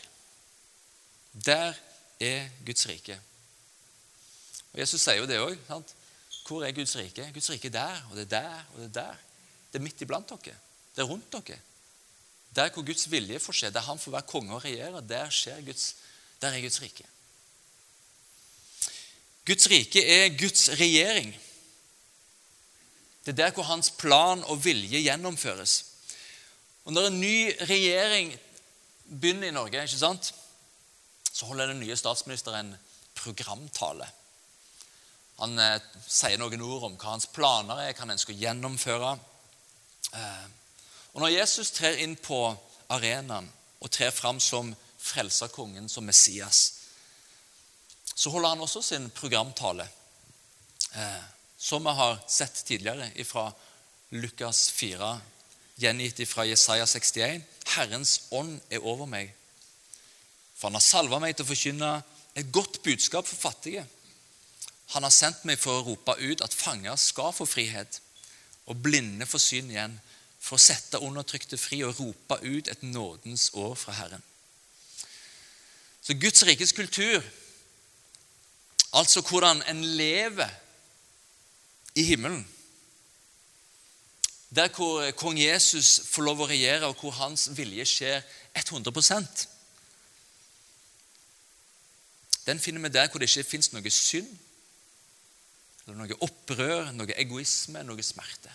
der 1.47 1.75
er 2.21 2.49
Guds 2.67 2.89
rike. 2.89 3.21
Og 4.73 4.81
Jesus 4.81 5.03
sier 5.03 5.19
jo 5.19 5.27
det 5.27 5.41
òg. 5.43 5.57
Hvor 6.47 6.65
er 6.65 6.73
Guds 6.73 6.97
rike? 6.97 7.31
Guds 7.35 7.51
rike 7.51 7.69
er 7.69 7.73
der, 7.73 8.03
og 8.11 8.17
det 8.17 8.23
er 8.23 8.41
der, 8.41 8.65
og 8.75 8.81
det 8.81 8.87
er 8.87 9.01
der. 9.01 9.25
Det 9.73 9.79
er 9.79 9.85
midt 9.85 10.03
iblant 10.03 10.31
dere. 10.31 10.57
Det 10.97 11.03
er 11.03 11.11
rundt 11.11 11.33
dere. 11.33 11.59
Der 12.57 12.71
hvor 12.71 12.83
Guds 12.83 13.11
vilje 13.11 13.39
får 13.39 13.53
skje, 13.53 13.71
der 13.71 13.85
han 13.87 13.99
får 13.99 14.13
være 14.17 14.29
konge 14.31 14.55
og 14.55 14.65
regjere, 14.65 15.01
der, 15.01 15.61
Guds, 15.65 15.97
der 16.41 16.49
er 16.49 16.61
Guds 16.61 16.83
rike. 16.83 17.05
Guds 19.47 19.71
rike 19.71 20.05
er 20.05 20.39
Guds 20.39 20.69
regjering. 20.81 21.31
Det 23.25 23.33
er 23.33 23.45
der 23.45 23.53
hvor 23.53 23.63
hans 23.69 23.91
plan 23.91 24.45
og 24.45 24.65
vilje 24.65 25.01
gjennomføres. 25.05 25.85
Og 26.85 26.93
når 26.93 27.07
en 27.07 27.21
ny 27.21 27.57
regjering 27.69 28.33
begynner 29.09 29.49
i 29.49 29.57
Norge, 29.57 29.83
ikke 29.83 30.01
sant, 30.01 30.35
så 31.33 31.47
holder 31.47 31.67
den 31.67 31.81
nye 31.81 31.97
statsministeren 31.97 32.67
en 32.67 32.79
programtale. 33.15 34.09
Han 35.39 35.59
eh, 35.63 35.83
sier 36.09 36.41
noen 36.41 36.63
ord 36.65 36.89
om 36.89 36.97
hva 36.99 37.13
hans 37.13 37.29
planer 37.31 37.83
er, 37.85 37.93
hva 37.93 38.07
han 38.07 38.15
ønsker 38.17 38.35
å 38.35 38.41
gjennomføre. 38.41 39.13
Eh, 40.19 40.47
og 41.19 41.25
Når 41.25 41.33
Jesus 41.35 41.73
trer 41.75 41.97
inn 41.99 42.13
på 42.15 42.37
arenaen 42.95 43.49
og 43.83 43.91
trer 43.91 44.13
fram 44.15 44.39
som 44.39 44.69
frelserkongen, 45.03 45.89
som 45.91 46.07
Messias, 46.07 46.61
så 48.15 48.31
holder 48.31 48.53
han 48.53 48.63
også 48.63 48.83
sin 48.87 49.09
programtale, 49.11 49.89
eh, 50.95 51.25
som 51.59 51.83
vi 51.83 51.97
har 51.99 52.21
sett 52.31 52.63
tidligere 52.69 53.25
fra 53.27 53.49
Lukas 54.15 54.71
4 54.71 55.11
gjengitt 55.83 56.23
fra 56.31 56.47
Jesaja 56.47 56.87
61. 56.87 57.43
Herrens 57.75 58.21
ånd 58.31 58.61
er 58.71 58.87
over 58.87 59.11
meg, 59.11 59.35
for 60.55 60.69
han 60.69 60.79
har 60.79 60.87
salva 60.87 61.19
meg 61.19 61.35
til 61.35 61.49
å 61.49 61.51
forkynne 61.51 61.93
et 62.39 62.53
godt 62.55 62.79
budskap 62.87 63.27
for 63.27 63.51
fattige. 63.51 63.83
Han 64.95 65.03
har 65.03 65.11
sendt 65.11 65.43
meg 65.51 65.59
for 65.59 65.81
å 65.81 65.89
rope 65.91 66.15
ut 66.23 66.47
at 66.47 66.55
fanger 66.55 66.95
skal 66.95 67.35
få 67.35 67.51
frihet, 67.59 68.05
og 68.71 68.79
blinde 68.87 69.27
få 69.27 69.43
syn 69.43 69.75
igjen, 69.75 69.99
for 70.49 70.57
å 70.57 70.63
sette 70.63 71.01
undertrykte 71.05 71.59
fri 71.61 71.83
og 71.85 71.99
rope 72.01 72.41
ut 72.41 72.71
et 72.73 72.83
nådens 72.83 73.51
år 73.53 73.75
fra 73.77 73.93
Herren. 73.99 74.23
Så 76.01 76.17
Guds 76.17 76.45
rikes 76.49 76.73
kultur, 76.73 77.21
altså 78.97 79.21
hvordan 79.21 79.61
en 79.69 79.85
lever 79.85 80.49
i 81.95 82.07
himmelen 82.09 82.47
der 84.49 84.71
hvor 84.73 85.11
kong 85.21 85.37
Jesus 85.37 85.99
får 86.09 86.25
lov 86.25 86.39
å 86.41 86.47
regjere, 86.49 86.89
og 86.89 86.97
hvor 86.97 87.13
hans 87.19 87.51
vilje 87.53 87.85
skjer 87.85 88.23
100% 88.57 89.43
Den 92.49 92.61
finner 92.65 92.81
vi 92.81 92.89
der 92.89 93.11
hvor 93.13 93.21
det 93.21 93.29
ikke 93.29 93.45
fins 93.45 93.69
noe 93.75 93.91
synd, 93.93 94.31
eller 95.85 95.99
noe 95.99 96.17
opprør, 96.25 96.89
noe 96.97 97.13
egoisme, 97.21 97.83
noe 97.85 98.01
smerte. 98.01 98.49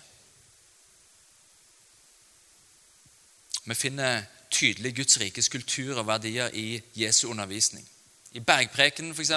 Vi 3.64 3.74
finner 3.74 4.26
tydelig 4.50 4.94
Guds 4.96 5.18
rikes 5.20 5.48
kultur 5.48 5.98
og 5.98 6.06
verdier 6.06 6.52
i 6.52 6.82
Jesu 6.94 7.28
undervisning. 7.30 7.86
I 8.32 8.40
Bergprekenen 8.40 9.14
f.eks. 9.14 9.32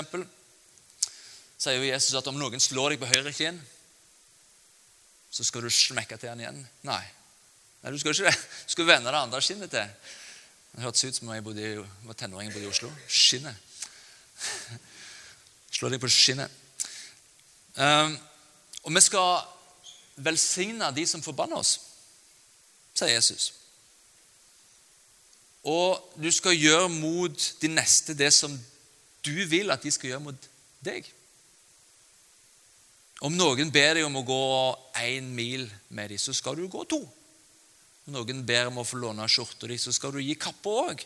sier 1.57 1.77
jo 1.77 1.87
Jesus 1.87 2.15
at 2.17 2.27
om 2.27 2.37
noen 2.37 2.61
slår 2.61 2.95
deg 2.95 3.01
på 3.01 3.09
høyre 3.09 3.33
kinn 3.33 3.59
så 5.37 5.43
skal 5.43 5.61
du 5.61 5.69
smekke 5.69 6.17
til 6.17 6.31
han 6.31 6.39
igjen. 6.41 6.61
Nei. 6.87 7.03
Nei, 7.83 7.91
du 7.91 7.99
skal 7.99 8.15
ikke 8.15 8.31
det. 8.31 8.37
Du 8.65 8.73
skal 8.73 8.87
vende 8.87 9.11
det 9.11 9.19
andre 9.19 9.41
skinnet 9.43 9.69
til. 9.69 9.91
Det 10.71 10.83
hørtes 10.83 11.03
ut 11.03 11.19
som 11.19 11.29
jeg 11.33 11.43
bodde 11.45 11.67
var 12.05 12.17
tenåring 12.17 12.53
bodde 12.53 12.65
i 12.65 12.71
Oslo. 12.71 12.89
Skinnet. 13.07 13.55
Slå 15.77 15.91
deg 15.93 16.01
på 16.01 16.09
skinnet. 16.09 16.53
Um, 17.77 18.15
og 18.83 18.95
vi 18.95 19.03
skal 19.05 19.45
velsigne 20.25 20.89
de 20.95 21.05
som 21.05 21.21
forbanner 21.21 21.59
oss, 21.59 21.75
sier 22.97 23.13
Jesus. 23.13 23.51
Og 25.65 26.13
du 26.21 26.29
skal 26.31 26.57
gjøre 26.57 26.89
mot 26.93 27.47
de 27.61 27.69
neste 27.71 28.15
det 28.17 28.29
som 28.35 28.53
du 29.25 29.35
vil 29.49 29.71
at 29.73 29.83
de 29.83 29.91
skal 29.91 30.13
gjøre 30.13 30.25
mot 30.27 30.49
deg. 30.85 31.07
Om 33.25 33.33
noen 33.33 33.71
ber 33.73 33.97
deg 33.97 34.05
om 34.05 34.19
å 34.19 34.25
gå 34.25 34.43
én 35.01 35.31
mil 35.33 35.65
med 35.89 36.13
dem, 36.13 36.21
så 36.21 36.35
skal 36.37 36.59
du 36.59 36.67
gå 36.69 36.83
to. 36.85 37.01
Om 38.05 38.13
noen 38.13 38.43
ber 38.47 38.69
om 38.69 38.77
å 38.79 38.85
få 38.87 38.99
låne 39.01 39.25
skjorta 39.27 39.67
di, 39.67 39.79
så 39.81 39.91
skal 39.95 40.13
du 40.13 40.21
gi 40.21 40.37
kappa 40.39 40.75
òg. 40.85 41.03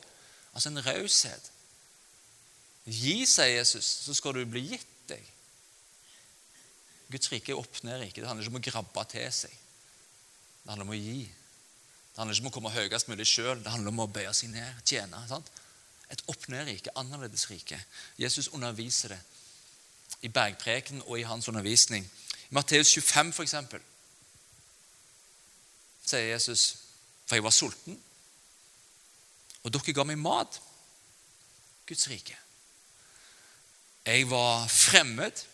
Altså 0.52 0.70
en 0.70 0.84
raushet. 0.84 1.52
Gi, 2.86 3.22
sier 3.30 3.56
Jesus, 3.56 3.88
så 4.06 4.16
skal 4.18 4.36
du 4.36 4.44
bli 4.50 4.66
gitt 4.74 4.98
deg. 5.10 5.24
Guds 7.12 7.32
rike 7.32 7.54
er 7.54 7.60
opp 7.60 7.82
ned 7.86 8.00
rike. 8.02 8.20
Det 8.20 8.28
handler 8.28 8.46
ikke 8.46 8.54
om 8.56 8.60
å 8.60 8.68
grabbe 8.68 9.06
til 9.12 9.28
seg. 9.36 9.54
Det 10.62 10.72
handler 10.72 10.88
om 10.88 10.94
å 10.96 11.00
gi. 11.00 11.24
Det 12.12 12.20
handler 12.20 12.36
ikke 12.36 12.44
om 12.44 12.52
å 12.52 12.56
komme 12.56 12.74
høyest 12.76 13.08
mulig 13.08 13.28
sjøl. 13.30 13.62
Det 13.64 13.72
handler 13.72 13.94
om 13.94 14.04
å 14.04 14.10
bøye 14.12 14.34
seg 14.36 14.52
ned, 14.52 14.82
tjene. 14.86 15.22
Sant? 15.30 15.48
Et 16.12 16.24
opp-ned-rike, 16.28 16.92
annerledes 17.00 17.48
rike. 17.50 17.80
Jesus 18.20 18.52
underviser 18.52 19.16
det 19.16 19.22
i 20.22 20.30
bergpreken 20.30 21.02
og 21.06 21.20
i 21.20 21.24
hans 21.26 21.48
undervisning. 21.48 22.04
I 22.50 22.54
Matteus 22.54 22.92
25, 22.92 23.32
for 23.34 23.48
eksempel, 23.48 23.82
sier 26.04 26.34
Jesus, 26.34 26.66
for 27.26 27.40
jeg 27.40 27.46
var 27.46 27.56
sulten, 27.56 27.96
og 29.64 29.72
dere 29.74 29.96
ga 29.96 30.06
meg 30.10 30.20
mat. 30.20 30.60
Guds 31.88 32.08
rike. 32.10 32.36
Jeg 34.06 34.28
var 34.30 34.68
fremmed, 34.68 35.46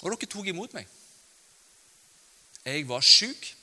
og 0.00 0.12
dere 0.12 0.30
tok 0.30 0.50
imot 0.52 0.74
meg. 0.76 0.86
Jeg 2.64 2.86
var 2.88 3.02
syk. 3.04 3.56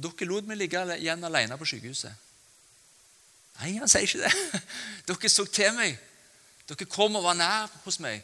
Dere 0.00 0.28
lot 0.28 0.48
meg 0.48 0.60
ligge 0.60 0.82
igjen 0.96 1.24
alene 1.28 1.58
på 1.60 1.68
sykehuset. 1.68 2.28
Nei, 3.60 3.74
han 3.76 3.90
sier 3.90 4.06
ikke 4.08 4.24
det. 4.24 4.62
Dere 5.10 5.32
så 5.32 5.44
til 5.44 5.74
meg 5.76 5.98
dere 6.70 6.86
kom 6.86 7.16
og 7.18 7.24
var 7.24 7.38
nær 7.38 7.70
hos 7.84 7.98
meg. 8.02 8.22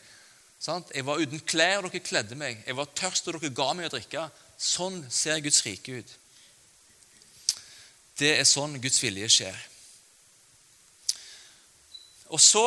Sant? 0.62 0.92
Jeg 0.94 1.06
var 1.06 1.20
uten 1.20 1.42
klær, 1.42 1.82
og 1.82 1.90
dere 1.90 2.04
kledde 2.04 2.38
meg. 2.38 2.60
Jeg 2.66 2.76
var 2.78 2.92
tørst, 2.94 3.26
og 3.28 3.38
dere 3.40 3.54
ga 3.54 3.72
meg 3.74 3.88
å 3.88 3.94
drikke. 3.96 4.26
Sånn 4.56 5.00
ser 5.12 5.42
Guds 5.44 5.64
rike 5.66 6.00
ut. 6.00 6.12
Det 8.16 8.36
er 8.38 8.46
sånn 8.48 8.78
Guds 8.80 9.02
vilje 9.02 9.28
skjer. 9.34 9.58
Og 12.32 12.40
så 12.42 12.64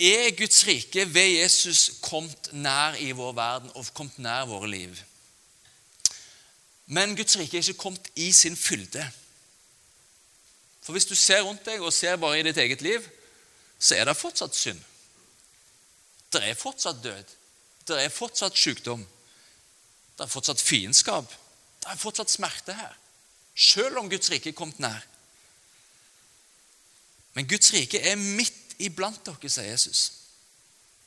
er 0.00 0.30
Guds 0.36 0.62
rike 0.68 1.04
ved 1.08 1.32
Jesus 1.34 2.00
kommet 2.04 2.52
nær 2.52 2.96
i 3.00 3.10
vår 3.16 3.34
verden 3.36 3.72
og 3.74 3.90
kommet 3.96 4.20
nær 4.22 4.46
våre 4.48 4.70
liv. 4.70 5.00
Men 6.90 7.14
Guds 7.16 7.38
rike 7.38 7.58
er 7.58 7.62
ikke 7.62 7.78
kommet 7.78 8.08
i 8.18 8.32
sin 8.34 8.56
fylde. 8.56 9.04
For 10.82 10.92
hvis 10.92 11.06
du 11.06 11.14
ser 11.14 11.44
rundt 11.46 11.62
deg 11.66 11.82
og 11.86 11.92
ser 11.94 12.16
bare 12.18 12.40
i 12.40 12.42
ditt 12.42 12.58
eget 12.58 12.82
liv, 12.82 13.04
så 13.78 13.94
er 13.94 14.08
det 14.08 14.16
fortsatt 14.18 14.56
synd. 14.56 14.80
Det 16.32 16.42
er 16.48 16.58
fortsatt 16.58 17.02
død. 17.04 17.36
Det 17.86 18.02
er 18.04 18.10
fortsatt 18.10 18.58
sykdom. 18.58 19.06
Det 20.18 20.26
er 20.26 20.32
fortsatt 20.34 20.60
fiendskap. 20.60 21.30
Det 21.80 21.92
er 21.92 22.00
fortsatt 22.00 22.30
smerte 22.30 22.74
her. 22.74 22.96
Selv 23.54 23.98
om 24.02 24.10
Guds 24.10 24.30
rike 24.30 24.50
er 24.50 24.58
kommet 24.58 24.82
nær. 24.82 25.06
Men 27.34 27.48
Guds 27.48 27.72
rike 27.72 28.00
er 28.02 28.18
midt 28.18 28.74
iblant 28.82 29.22
dere, 29.26 29.50
sier 29.50 29.70
Jesus. 29.70 30.08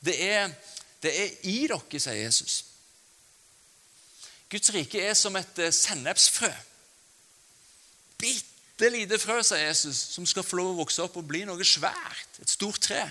Det 0.04 0.16
er, 0.22 0.48
det 1.02 1.12
er 1.12 1.34
i 1.50 1.58
dere, 1.68 2.00
sier 2.00 2.24
Jesus. 2.24 2.62
Guds 4.54 4.70
rike 4.70 5.00
er 5.02 5.16
som 5.18 5.34
et 5.34 5.58
eh, 5.58 5.72
sennepsfrø. 5.74 6.50
Bitte 8.22 8.90
lite 8.94 9.18
frø, 9.18 9.40
sa 9.42 9.58
Jesus, 9.58 9.98
som 10.14 10.26
skal 10.30 10.46
få 10.46 10.60
lov 10.60 10.72
å 10.74 10.80
vokse 10.84 11.02
opp 11.02 11.16
og 11.18 11.26
bli 11.26 11.42
noe 11.48 11.66
svært. 11.66 12.38
Et 12.38 12.52
stort 12.52 12.78
tre. 12.86 13.02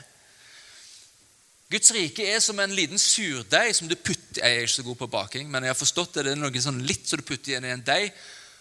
Guds 1.73 1.91
rike 1.95 2.23
er 2.29 2.39
som 2.43 2.59
en 2.63 2.75
liten 2.75 3.01
surdeig 3.01 3.73
som 3.75 3.89
du 3.89 3.95
putter 3.97 4.43
Jeg 4.43 4.55
er 4.55 4.63
ikke 4.63 4.75
så 4.75 4.87
god 4.87 4.99
på 5.01 5.11
baking, 5.17 5.51
men 5.51 5.65
jeg 5.65 5.73
har 5.73 5.79
forstått 5.79 6.15
det. 6.15 6.25
Det 6.27 6.35
er 6.35 6.39
noe 6.39 6.63
sånn 6.63 6.83
litt 6.87 7.07
så 7.09 7.19
du 7.19 7.25
putter 7.27 7.51
igjen 7.51 7.67
i 7.67 7.75
en 7.75 7.85
deig, 7.85 8.11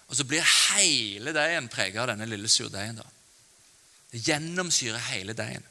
og 0.09 0.19
så 0.19 0.27
blir 0.27 0.55
hele 0.73 1.35
deigen 1.37 1.71
preget 1.71 2.03
av 2.03 2.11
denne 2.11 2.27
lille 2.27 2.51
surdeigen. 2.51 2.99
Det 4.11 4.27
gjennomsyrer 4.27 5.11
hele 5.13 5.37
deigen. 5.39 5.71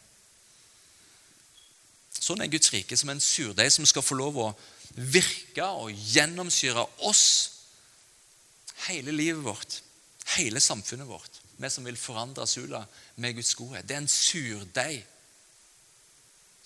Sånn 2.21 2.43
er 2.45 2.51
Guds 2.53 2.71
rike, 2.71 2.95
som 2.95 3.11
en 3.11 3.23
surdeig 3.23 3.73
som 3.73 3.87
skal 3.89 4.05
få 4.05 4.15
lov 4.15 4.37
å 4.37 4.51
virke 4.95 5.65
og 5.65 5.93
gjennomsyre 5.93 6.83
oss 7.07 7.25
hele 8.87 9.13
livet 9.15 9.43
vårt 9.45 9.81
hele 10.37 10.61
samfunnet 10.63 11.07
vårt. 11.07 11.39
Vi 11.57 11.69
som 11.69 11.85
vil 11.85 11.99
forandre 11.99 12.47
Sula 12.49 12.81
med 13.21 13.35
Guds 13.37 13.53
godhet. 13.55 13.87
Det 13.87 13.95
er 13.95 14.03
en 14.03 14.11
surdeig. 14.11 15.05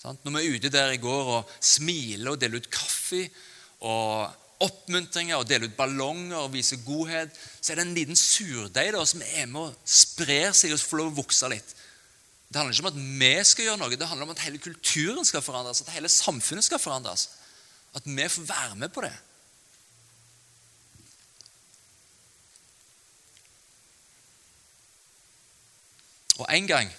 Når 0.06 0.36
vi 0.36 0.42
er 0.42 0.56
ute 0.56 0.70
der 0.70 0.92
i 0.94 1.02
går 1.02 1.30
og 1.40 1.54
smiler 1.60 2.32
og 2.32 2.40
deler 2.40 2.62
ut 2.62 2.70
kaffe 2.70 3.24
og 3.82 4.62
oppmuntringer 4.62 5.36
og 5.36 5.48
deler 5.48 5.66
ut 5.66 5.76
ballonger 5.76 6.38
og 6.38 6.52
viser 6.54 6.84
godhet, 6.86 7.32
så 7.60 7.72
er 7.72 7.80
det 7.80 7.86
en 7.88 7.96
liten 7.96 8.18
surdeig 8.18 8.94
som 9.08 9.24
er 9.26 9.48
med 9.50 9.66
og 9.66 9.80
sprer 9.82 10.54
seg 10.54 10.76
og 10.76 10.80
får 10.80 11.02
lov 11.02 11.10
å 11.10 11.18
vokse 11.18 11.50
litt. 11.50 11.74
Det 12.46 12.60
handler 12.60 12.76
ikke 12.76 12.86
om 12.86 12.92
at 12.92 13.00
vi 13.20 13.32
skal 13.50 13.66
gjøre 13.66 13.80
noe, 13.80 13.98
det 13.98 14.06
handler 14.06 14.28
om 14.28 14.36
at 14.36 14.44
hele 14.46 14.62
kulturen 14.62 15.26
skal 15.26 15.42
forandres, 15.42 15.82
at 15.82 15.90
hele 15.96 16.08
samfunnet 16.12 16.64
skal 16.64 16.80
forandres. 16.80 17.26
At 17.96 18.04
vi 18.04 18.28
får 18.28 18.42
være 18.42 18.76
med 18.76 18.88
på 18.92 19.00
det. 19.00 19.14
Og 26.38 26.56
en 26.56 26.66
gang 26.66 26.92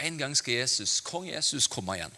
En 0.00 0.18
gang 0.18 0.36
skal 0.36 0.54
Jesus, 0.54 1.00
kong 1.00 1.26
Jesus 1.26 1.66
komme 1.66 1.96
igjen. 1.96 2.12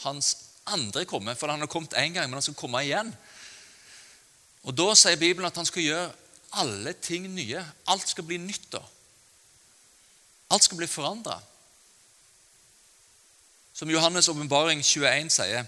Hans 0.00 0.36
andre 0.66 1.04
komme, 1.04 1.34
for 1.34 1.50
han 1.50 1.58
har 1.58 1.66
kommet 1.66 1.94
én 1.94 2.14
gang, 2.14 2.30
men 2.30 2.32
han 2.32 2.42
skal 2.42 2.54
komme 2.54 2.84
igjen. 2.84 3.10
Og 4.62 4.78
Da 4.78 4.94
sier 4.94 5.18
Bibelen 5.18 5.46
at 5.46 5.56
han 5.56 5.66
skal 5.66 5.82
gjøre 5.82 6.12
alle 6.52 6.92
ting 6.92 7.26
nye. 7.34 7.64
Alt 7.86 8.08
skal 8.08 8.24
bli 8.24 8.36
nytt. 8.36 8.72
da. 8.72 8.82
Alt 10.50 10.64
skal 10.64 10.76
bli 10.76 10.86
forandra. 10.86 11.40
Som 13.76 13.90
Johannes' 13.92 14.30
åpenbaring 14.32 14.80
21 14.80 15.28
sier, 15.34 15.66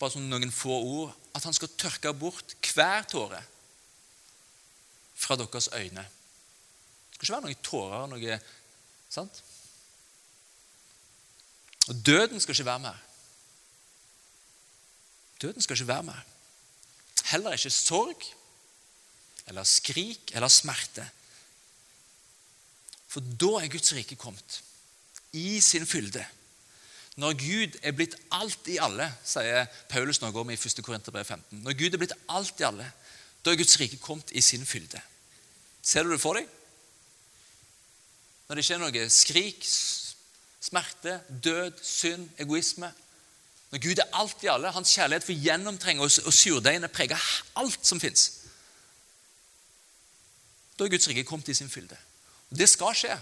bare 0.00 0.10
som 0.10 0.24
noen 0.26 0.50
få 0.50 0.80
ord, 0.80 1.12
at 1.36 1.44
han 1.46 1.54
skal 1.54 1.70
tørke 1.78 2.10
bort 2.18 2.56
hver 2.72 3.04
tåre 3.06 3.38
fra 5.20 5.36
deres 5.38 5.68
øyne. 5.76 6.02
Det 6.02 7.20
skal 7.20 7.28
ikke 7.28 7.36
være 7.36 7.44
noen 7.44 7.62
tårer. 7.62 8.08
noe, 8.10 8.40
sant? 9.12 9.42
Og 11.86 12.02
døden 12.06 12.42
skal 12.42 12.56
ikke 12.56 12.66
være 12.66 12.84
mer. 12.88 12.98
Døden 15.42 15.62
skal 15.62 15.76
ikke 15.76 15.92
være 15.92 16.08
mer. 16.10 16.26
Heller 17.30 17.54
ikke 17.54 17.70
sorg 17.70 18.26
eller 19.46 19.64
skrik 19.64 20.34
eller 20.34 20.50
smerte. 20.50 21.06
For 23.10 23.22
da 23.22 23.54
er 23.60 23.70
Guds 23.70 23.94
rike 23.94 24.18
kommet 24.18 24.60
i 25.32 25.60
sin 25.62 25.86
fylde. 25.86 26.26
Når 27.20 27.36
Gud 27.36 27.76
er 27.82 27.92
blitt 27.92 28.14
alt 28.32 28.68
i 28.72 28.78
alle, 28.80 29.04
sier 29.26 29.66
Paulus 29.90 30.22
noe 30.22 30.32
om 30.40 30.50
i 30.52 30.56
1. 30.56 30.80
Korinterbrev 30.84 31.26
15. 31.26 31.60
Når 31.66 31.76
Gud 31.76 31.94
er 31.94 32.00
blitt 32.00 32.16
alt 32.32 32.62
i 32.62 32.66
alle, 32.68 32.86
da 33.44 33.52
er 33.52 33.60
Guds 33.60 33.76
rike 33.80 33.98
kommet 34.00 34.32
i 34.32 34.40
sin 34.44 34.64
fylde. 34.66 35.00
Ser 35.82 36.04
du 36.04 36.12
det 36.12 36.20
for 36.22 36.38
deg? 36.38 36.48
Når 38.48 38.56
det 38.56 38.64
ikke 38.64 38.76
er 38.78 38.82
noe 38.82 39.04
skrik, 39.12 39.66
smerte, 40.60 41.20
død, 41.44 41.76
synd, 41.84 42.28
egoisme. 42.40 42.88
Når 43.70 43.82
Gud 43.84 44.02
er 44.02 44.16
alt 44.18 44.44
i 44.44 44.50
alle, 44.50 44.72
hans 44.74 44.92
kjærlighet 44.96 45.26
får 45.28 45.42
gjennomtrenge 45.44 46.04
og, 46.04 46.34
surdeigen 46.34 46.88
preger 46.92 47.28
alt 47.60 47.86
som 47.86 48.00
fins. 48.00 48.26
Da 50.78 50.86
er 50.86 50.92
Guds 50.92 51.08
rike 51.08 51.24
kommet 51.28 51.52
i 51.52 51.54
sin 51.54 51.70
fylde. 51.70 51.96
Og 52.50 52.58
Det 52.58 52.68
skal 52.68 52.96
skje. 52.96 53.20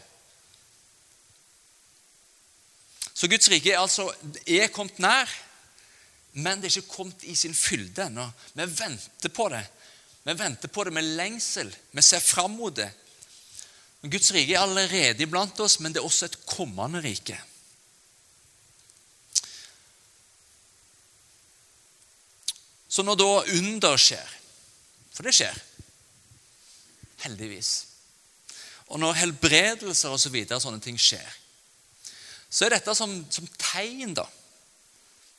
Så 3.19 3.27
Guds 3.27 3.49
rike 3.51 3.73
er 3.73 3.81
altså 3.83 4.07
er 4.47 4.71
kommet 4.71 5.01
nær, 5.03 5.31
men 6.39 6.61
det 6.61 6.69
er 6.69 6.77
ikke 6.79 6.95
kommet 7.01 7.25
i 7.27 7.35
sin 7.35 7.57
fylde 7.57 8.05
ennå. 8.07 8.29
Vi 8.55 8.67
venter 8.79 9.33
på 9.35 9.49
det. 9.51 9.65
Vi 10.23 10.35
venter 10.39 10.71
på 10.71 10.85
det 10.87 10.93
med 10.95 11.09
lengsel. 11.19 11.73
Vi 11.91 12.03
ser 12.05 12.23
fram 12.23 12.55
mot 12.55 12.77
det. 12.77 12.93
Guds 14.07 14.31
rike 14.31 14.55
er 14.55 14.63
allerede 14.63 15.25
iblant 15.25 15.59
oss, 15.61 15.81
men 15.81 15.91
det 15.91 15.99
er 15.99 16.07
også 16.07 16.29
et 16.29 16.39
kommende 16.47 17.03
rike. 17.03 17.41
Så 22.89 23.03
når 23.03 23.19
da 23.19 23.33
under 23.59 23.99
skjer 24.01 24.35
For 25.13 25.27
det 25.27 25.35
skjer. 25.35 25.57
Heldigvis. 27.25 27.73
Og 28.95 29.01
når 29.03 29.19
helbredelser 29.19 30.15
og 30.15 30.21
så 30.23 30.31
videre, 30.31 30.61
sånne 30.63 30.79
ting 30.79 30.95
skjer, 31.03 31.27
så 32.51 32.65
er 32.65 32.77
dette 32.77 32.95
som, 32.97 33.13
som 33.31 33.49
tegn 33.61 34.15
da, 34.17 34.25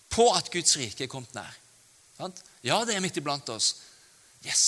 på 0.09 0.27
at 0.33 0.51
Guds 0.53 0.77
rike 0.77 1.05
er 1.05 1.11
kommet 1.11 1.33
nær. 1.37 1.55
Ja, 2.65 2.81
det 2.85 2.95
er 2.95 3.03
midt 3.03 3.17
iblant 3.17 3.49
oss. 3.53 3.75
Yes. 4.45 4.65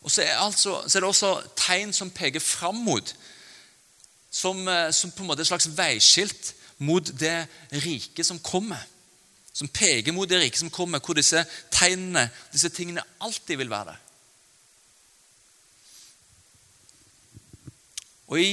Og 0.00 0.10
så 0.10 0.22
er, 0.22 0.36
altså, 0.36 0.82
så 0.86 0.98
er, 0.98 1.00
det 1.00 1.08
også 1.08 1.32
tegn 1.58 1.92
som 1.92 2.10
peker 2.14 2.42
fram 2.42 2.80
mot, 2.86 3.14
som, 4.30 4.60
eh, 4.68 4.90
som 4.94 5.10
på 5.10 5.24
en 5.24 5.30
måte 5.30 5.42
et 5.42 5.50
slags 5.50 5.68
veiskilt 5.78 6.52
mot 6.78 7.12
det 7.20 7.46
riket 7.84 8.26
som 8.26 8.38
kommer. 8.38 8.82
Som 9.52 9.68
peker 9.68 10.14
mot 10.14 10.28
det 10.30 10.38
riket 10.42 10.60
som 10.60 10.70
kommer, 10.70 11.02
hvor 11.02 11.18
disse 11.18 11.42
tegnene, 11.74 12.28
disse 12.52 12.70
tingene, 12.70 13.02
alltid 13.20 13.56
vil 13.58 13.70
være 13.70 13.92
der. 13.92 14.04
Og 18.28 18.40
i, 18.40 18.52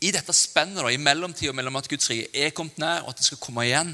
i 0.00 0.12
dette 0.14 0.32
spennet, 0.32 0.80
da, 0.80 0.90
i 0.90 1.00
mellomtida 1.00 1.52
mellom 1.56 1.76
at 1.80 1.88
Guds 1.90 2.08
rike 2.08 2.30
er 2.32 2.54
kommet 2.56 2.78
nær, 2.80 3.04
og 3.04 3.12
at 3.12 3.20
det 3.20 3.26
skal 3.26 3.42
komme 3.42 3.66
igjen, 3.68 3.92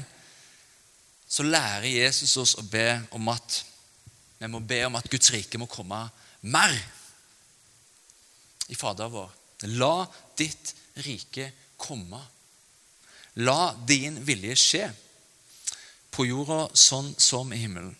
så 1.27 1.43
lærer 1.43 1.89
Jesus 1.89 2.37
oss 2.39 2.55
å 2.55 2.63
be 2.63 2.85
om 3.15 3.27
at 3.33 3.63
vi 4.37 4.47
må 4.51 4.61
be 4.63 4.79
om 4.87 4.95
at 4.95 5.09
Guds 5.11 5.33
rike 5.33 5.59
må 5.59 5.67
komme 5.67 5.99
mer 6.47 6.73
i 8.71 8.77
Fader 8.77 9.09
vår. 9.11 9.33
La 9.75 10.05
ditt 10.37 10.73
rike 11.03 11.49
komme. 11.81 12.21
La 13.43 13.73
din 13.89 14.19
vilje 14.25 14.55
skje 14.57 14.85
på 16.13 16.25
jorda 16.29 16.67
sånn 16.77 17.11
som 17.21 17.51
i 17.53 17.59
himmelen. 17.61 17.95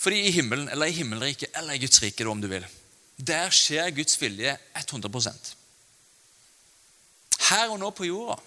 Fordi 0.00 0.22
i 0.24 0.32
himmelen, 0.32 0.70
eller 0.72 0.88
i 0.88 0.96
himmelriket, 0.96 1.52
eller 1.58 1.76
i 1.76 1.82
Guds 1.82 2.00
rike, 2.00 2.24
om 2.24 2.40
du 2.40 2.48
vil, 2.48 2.64
der 3.20 3.52
skjer 3.52 3.90
Guds 3.92 4.16
vilje 4.16 4.54
100 4.80 5.10
Her 7.50 7.72
og 7.72 7.80
nå 7.82 7.90
på 7.94 8.08
jorda 8.08 8.38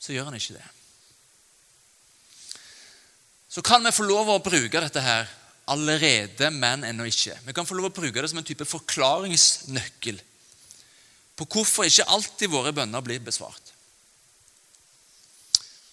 så 0.00 0.14
gjør 0.14 0.30
han 0.30 0.36
ikke 0.38 0.56
det. 0.56 0.68
Så 3.52 3.60
kan 3.66 3.84
vi 3.84 3.92
få 3.92 4.06
lov 4.08 4.30
å 4.32 4.40
bruke 4.40 4.80
dette 4.80 5.02
her 5.04 5.28
allerede, 5.70 6.48
men 6.54 6.86
ennå 6.88 7.04
ikke. 7.10 7.36
Vi 7.44 7.54
kan 7.54 7.66
få 7.68 7.76
lov 7.76 7.90
å 7.90 7.94
bruke 7.94 8.22
det 8.22 8.30
som 8.30 8.40
en 8.40 8.46
type 8.46 8.64
forklaringsnøkkel 8.64 10.22
på 11.40 11.46
hvorfor 11.48 11.88
ikke 11.88 12.08
alltid 12.12 12.52
våre 12.52 12.72
bønner 12.76 13.04
blir 13.04 13.20
besvart. 13.24 13.72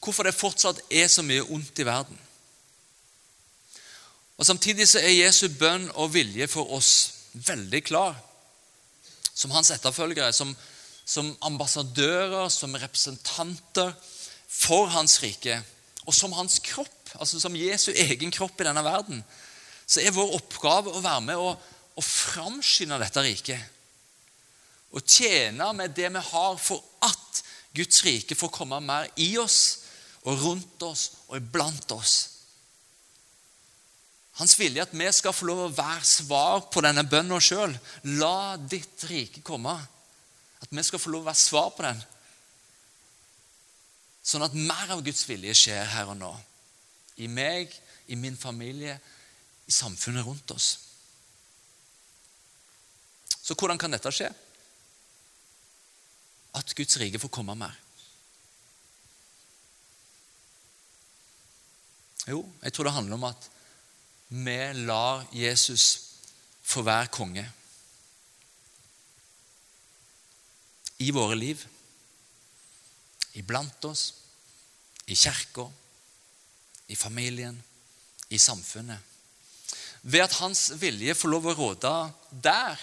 Hvorfor 0.03 0.27
det 0.27 0.35
fortsatt 0.35 0.81
er 0.91 1.07
så 1.11 1.23
mye 1.23 1.45
ondt 1.51 1.79
i 1.79 1.85
verden. 1.87 2.19
Og 4.37 4.45
Samtidig 4.45 4.87
så 4.87 4.99
er 5.01 5.15
Jesu 5.15 5.47
bønn 5.49 5.87
og 5.95 6.11
vilje 6.13 6.47
for 6.51 6.69
oss 6.75 6.91
veldig 7.33 7.81
klar. 7.87 8.19
Som 9.33 9.53
hans 9.55 9.71
etterfølgere, 9.73 10.33
som, 10.33 10.51
som 11.07 11.29
ambassadører, 11.47 12.49
som 12.51 12.75
representanter 12.75 13.93
for 14.47 14.91
hans 14.91 15.21
rike. 15.23 15.61
Og 16.07 16.15
som 16.15 16.35
hans 16.35 16.59
kropp, 16.63 17.13
altså 17.15 17.39
som 17.39 17.55
Jesu 17.55 17.93
egen 17.95 18.31
kropp 18.31 18.59
i 18.59 18.67
denne 18.67 18.83
verden, 18.83 19.23
så 19.87 20.03
er 20.03 20.15
vår 20.15 20.35
oppgave 20.35 20.91
å 20.91 21.03
være 21.03 21.23
med 21.29 21.39
og, 21.39 21.55
og 21.95 22.03
framskynde 22.03 22.99
dette 22.99 23.23
riket. 23.23 23.73
Og 24.95 25.03
tjene 25.03 25.71
med 25.75 25.95
det 25.95 26.11
vi 26.11 26.23
har, 26.31 26.59
for 26.59 26.83
at 27.03 27.43
Guds 27.75 28.03
rike 28.03 28.35
får 28.35 28.51
komme 28.55 28.79
mer 28.83 29.07
i 29.21 29.35
oss 29.39 29.59
og 30.27 30.41
rundt 30.43 30.83
oss 30.83 31.09
og 31.27 31.37
iblant 31.39 31.91
oss. 31.95 32.15
Hans 34.37 34.53
vilje 34.59 34.83
at 34.83 34.93
vi 34.93 35.07
skal 35.15 35.33
få 35.33 35.47
lov 35.49 35.63
å 35.65 35.73
være 35.73 36.05
svar 36.05 36.67
på 36.71 36.83
denne 36.85 37.03
bønnen 37.09 37.41
sjøl. 37.41 37.73
La 38.19 38.57
ditt 38.57 39.07
rike 39.09 39.41
komme. 39.45 39.73
At 40.61 40.71
vi 40.71 40.83
skal 40.83 41.01
få 41.01 41.11
lov 41.13 41.25
å 41.25 41.29
være 41.29 41.41
svar 41.41 41.69
på 41.75 41.85
den. 41.85 41.99
Sånn 44.27 44.43
at 44.43 44.57
mer 44.57 44.91
av 44.95 45.03
Guds 45.05 45.23
vilje 45.29 45.53
skjer 45.55 45.85
her 45.93 46.09
og 46.11 46.17
nå. 46.19 46.33
I 47.23 47.29
meg, 47.31 47.71
i 48.11 48.17
min 48.19 48.37
familie, 48.37 48.97
i 49.67 49.73
samfunnet 49.73 50.25
rundt 50.25 50.51
oss. 50.55 50.67
Så 53.47 53.55
hvordan 53.55 53.79
kan 53.79 53.93
dette 53.93 54.11
skje? 54.11 54.27
At 56.57 56.73
Guds 56.75 56.97
rike 56.99 57.21
får 57.21 57.31
komme 57.31 57.55
mer. 57.55 57.75
Jo, 62.27 62.41
jeg 62.59 62.73
tror 62.75 62.89
det 62.89 62.95
handler 62.97 63.15
om 63.15 63.29
at 63.29 63.47
vi 64.35 64.57
lar 64.83 65.23
Jesus 65.31 65.85
få 66.67 66.83
være 66.83 67.07
konge 67.15 67.45
i 70.97 71.11
våre 71.13 71.35
liv, 71.37 71.61
iblant 73.37 73.85
oss, 73.85 74.13
i 75.05 75.15
kirka, 75.15 75.67
i 76.87 76.95
familien, 76.95 77.57
i 78.29 78.39
samfunnet. 78.41 78.99
Ved 80.01 80.23
at 80.23 80.37
hans 80.39 80.71
vilje 80.79 81.15
får 81.17 81.31
lov 81.31 81.49
å 81.51 81.55
råde 81.57 81.93
der, 82.31 82.81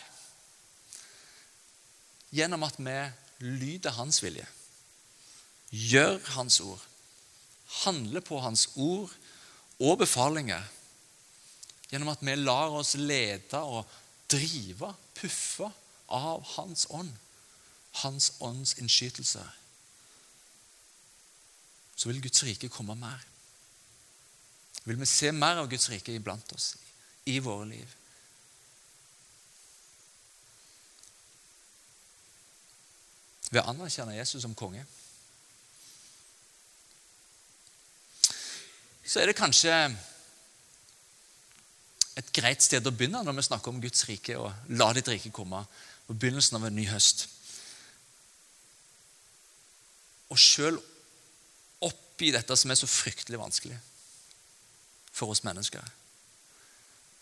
gjennom 2.34 2.66
at 2.66 2.78
vi 2.78 2.96
lyder 3.44 3.96
hans 3.98 4.20
vilje, 4.22 4.46
gjør 5.70 6.20
hans 6.36 6.60
ord, 6.62 6.82
handler 7.84 8.22
på 8.22 8.38
hans 8.42 8.68
ord 8.76 9.10
og 9.82 9.98
befalinger 10.04 10.62
gjennom 11.94 12.10
at 12.10 12.22
vi 12.26 12.34
lar 12.38 12.74
oss 12.74 12.96
lede 12.98 13.60
og 13.62 13.86
drive, 14.30 14.90
puffe, 15.14 15.70
av 16.14 16.42
Hans 16.54 16.84
ånd. 16.92 17.12
Hans 18.02 18.32
ånds 18.42 18.74
innskytelse. 18.78 19.42
Så 21.96 22.08
vil 22.10 22.22
Guds 22.22 22.42
rike 22.42 22.68
komme 22.68 22.96
mer. 22.98 23.22
Vil 24.84 25.00
vi 25.00 25.06
se 25.06 25.30
mer 25.32 25.62
av 25.62 25.70
Guds 25.70 25.88
rike 25.90 26.12
iblant 26.12 26.52
oss, 26.52 26.74
i 27.24 27.38
våre 27.38 27.68
liv. 27.70 27.94
Ved 33.50 33.62
å 33.62 33.70
anerkjenne 33.70 34.18
Jesus 34.18 34.42
som 34.42 34.58
konge. 34.58 34.84
så 39.14 39.20
er 39.20 39.30
det 39.30 39.38
kanskje 39.38 39.70
et 42.18 42.30
greit 42.34 42.62
sted 42.64 42.86
å 42.86 42.92
begynne 42.94 43.20
når 43.22 43.36
vi 43.36 43.44
snakker 43.46 43.70
om 43.70 43.80
Guds 43.82 44.06
rike 44.08 44.34
og 44.40 44.72
la 44.74 44.88
ditt 44.96 45.10
rike 45.12 45.30
komme. 45.34 45.60
På 46.08 46.16
begynnelsen 46.18 46.58
av 46.58 46.66
en 46.66 46.74
ny 46.74 46.86
høst. 46.88 47.28
Og 50.34 50.40
sjøl 50.40 50.78
oppi 51.84 52.32
dette 52.34 52.56
som 52.58 52.72
er 52.72 52.78
så 52.80 52.90
fryktelig 52.90 53.40
vanskelig 53.40 53.78
for 55.14 55.30
oss 55.30 55.44
mennesker 55.46 55.84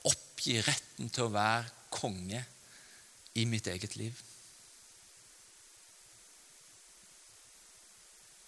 Oppgi 0.08 0.56
retten 0.64 1.12
til 1.12 1.28
å 1.28 1.34
være 1.34 1.68
konge 1.92 2.40
i 3.38 3.44
mitt 3.46 3.68
eget 3.70 3.94
liv. 3.94 4.16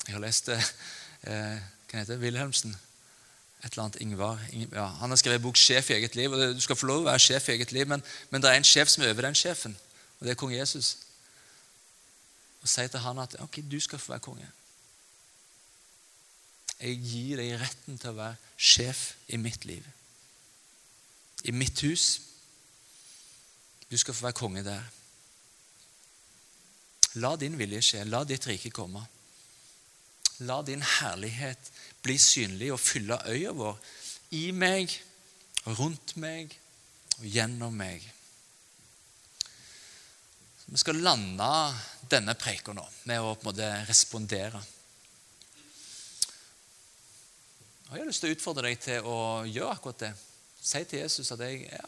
Jeg 0.08 0.16
har 0.16 0.24
lest 0.24 0.50
eh, 0.50 0.64
hva 1.22 2.00
heter 2.00 2.16
det, 2.16 2.18
Wilhelmsen 2.24 2.74
et 3.64 3.72
eller 3.72 3.82
annet 3.86 4.00
Ingvar. 4.00 4.40
Ja, 4.72 4.86
han 5.00 5.10
har 5.10 5.16
skrevet 5.16 5.42
bok 5.42 5.56
'Sjef 5.56 5.90
i 5.90 5.94
eget 5.94 6.16
liv'. 6.16 6.32
og 6.32 6.54
Du 6.54 6.60
skal 6.60 6.76
få 6.76 6.86
lov 6.86 7.00
å 7.00 7.10
være 7.10 7.18
sjef 7.18 7.48
i 7.48 7.52
eget 7.52 7.72
liv, 7.72 7.86
men, 7.88 8.02
men 8.30 8.42
det 8.42 8.50
er 8.50 8.60
en 8.60 8.64
sjef 8.64 8.88
som 8.88 9.02
er 9.02 9.10
over 9.10 9.22
den 9.22 9.34
sjefen, 9.34 9.76
og 10.18 10.26
det 10.26 10.30
er 10.30 10.40
kong 10.40 10.52
Jesus. 10.52 10.96
Og 12.64 12.70
sier 12.72 12.88
til 12.88 13.02
han 13.04 13.20
at 13.20 13.36
ok, 13.44 13.60
du 13.70 13.76
skal 13.80 14.00
få 14.00 14.14
være 14.14 14.24
konge. 14.24 14.50
Jeg 16.80 17.00
gir 17.04 17.40
deg 17.40 17.58
retten 17.60 17.98
til 18.00 18.12
å 18.14 18.18
være 18.18 18.54
sjef 18.56 19.02
i 19.32 19.38
mitt 19.40 19.66
liv. 19.68 19.84
I 21.44 21.52
mitt 21.52 21.80
hus. 21.84 22.06
Du 23.90 23.96
skal 24.00 24.16
få 24.16 24.26
være 24.26 24.40
konge 24.40 24.64
der. 24.66 24.84
La 27.20 27.34
din 27.38 27.58
vilje 27.60 27.82
skje. 27.84 28.06
La 28.08 28.24
ditt 28.26 28.48
rike 28.48 28.72
komme. 28.74 29.04
La 30.48 30.62
din 30.66 30.82
herlighet 30.82 31.70
bli 32.02 32.16
synlig 32.18 32.72
og 32.74 32.82
fylle 32.82 33.20
øya 33.30 33.52
vår 33.54 33.78
i 34.34 34.48
meg, 34.50 34.90
rundt 35.78 36.16
meg 36.18 36.56
og 37.20 37.28
gjennom 37.30 37.76
meg. 37.78 38.02
Vi 40.66 40.80
skal 40.80 41.02
lande 41.04 41.48
denne 42.10 42.34
preken 42.38 42.78
nå 42.78 42.84
med 43.08 43.20
å 43.20 43.34
på 43.34 43.44
en 43.44 43.50
måte 43.50 43.70
respondere. 43.88 44.60
Og 47.88 47.96
Jeg 47.96 48.00
har 48.00 48.08
lyst 48.08 48.24
til 48.24 48.32
å 48.32 48.36
utfordre 48.36 48.70
deg 48.70 48.80
til 48.82 49.08
å 49.08 49.18
gjøre 49.46 49.76
akkurat 49.76 50.06
det. 50.06 50.12
Si 50.64 50.80
til 50.88 51.04
Jesus 51.04 51.32
at 51.34 51.42
jeg, 51.44 51.66
ja, 51.68 51.84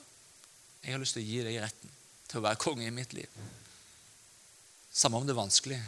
jeg 0.85 0.95
har 0.95 1.03
lyst 1.03 1.17
til 1.17 1.25
å 1.25 1.29
gi 1.31 1.45
deg 1.47 1.61
retten 1.65 1.95
til 2.29 2.41
å 2.41 2.45
være 2.45 2.61
konge 2.63 2.87
i 2.87 2.95
mitt 2.95 3.17
liv. 3.17 3.41
Samme 4.93 5.19
om 5.19 5.27
det 5.27 5.35
er 5.35 5.41
vanskelig. 5.41 5.81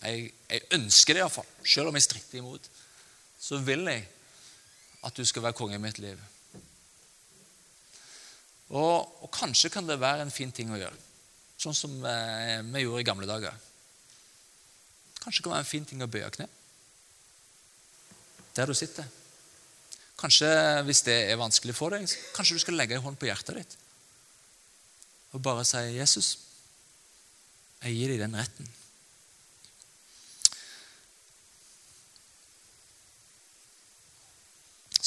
Jeg, 0.00 0.30
jeg 0.48 0.68
ønsker 0.76 1.16
det 1.16 1.24
iallfall, 1.24 1.48
selv 1.64 1.90
om 1.90 1.96
jeg 1.98 2.06
stritter 2.06 2.40
imot. 2.40 2.68
Så 3.40 3.58
vil 3.64 3.88
jeg 3.88 4.04
at 5.04 5.16
du 5.16 5.24
skal 5.24 5.44
være 5.46 5.56
konge 5.56 5.78
i 5.78 5.82
mitt 5.82 5.98
liv. 6.00 6.20
Og, 8.70 9.22
og, 9.24 9.28
kanskje 9.34 9.72
kan 9.72 9.88
det 9.88 9.98
være 10.00 10.22
en 10.22 10.34
fin 10.34 10.52
ting 10.54 10.70
å 10.70 10.78
gjøre, 10.78 10.98
sånn 11.60 11.76
som 11.76 11.92
eh, 12.08 12.58
vi 12.72 12.84
gjorde 12.84 13.02
i 13.04 13.06
gamle 13.08 13.28
dager. 13.28 13.54
Kanskje 15.20 15.40
det 15.40 15.44
kan 15.46 15.54
være 15.54 15.64
en 15.66 15.70
fin 15.70 15.86
ting 15.86 16.02
å 16.04 16.10
bøye 16.10 16.32
kne 16.34 16.48
der 18.56 18.66
du 18.66 18.74
sitter. 18.74 19.06
Kanskje, 20.18 20.48
hvis 20.84 21.04
det 21.06 21.14
er 21.30 21.38
vanskelig 21.40 21.72
for 21.76 21.94
deg, 21.94 22.10
kanskje 22.34 22.56
du 22.58 22.62
skal 22.64 22.76
legge 22.76 22.96
en 22.96 23.04
hånd 23.04 23.16
på 23.20 23.28
hjertet 23.28 23.60
ditt 23.60 23.78
og 25.30 25.38
bare 25.44 25.62
si 25.62 25.78
'Jesus, 25.94 26.28
jeg 27.84 27.94
gir 27.94 28.10
deg 28.10 28.18
den 28.24 28.34
retten'. 28.34 28.66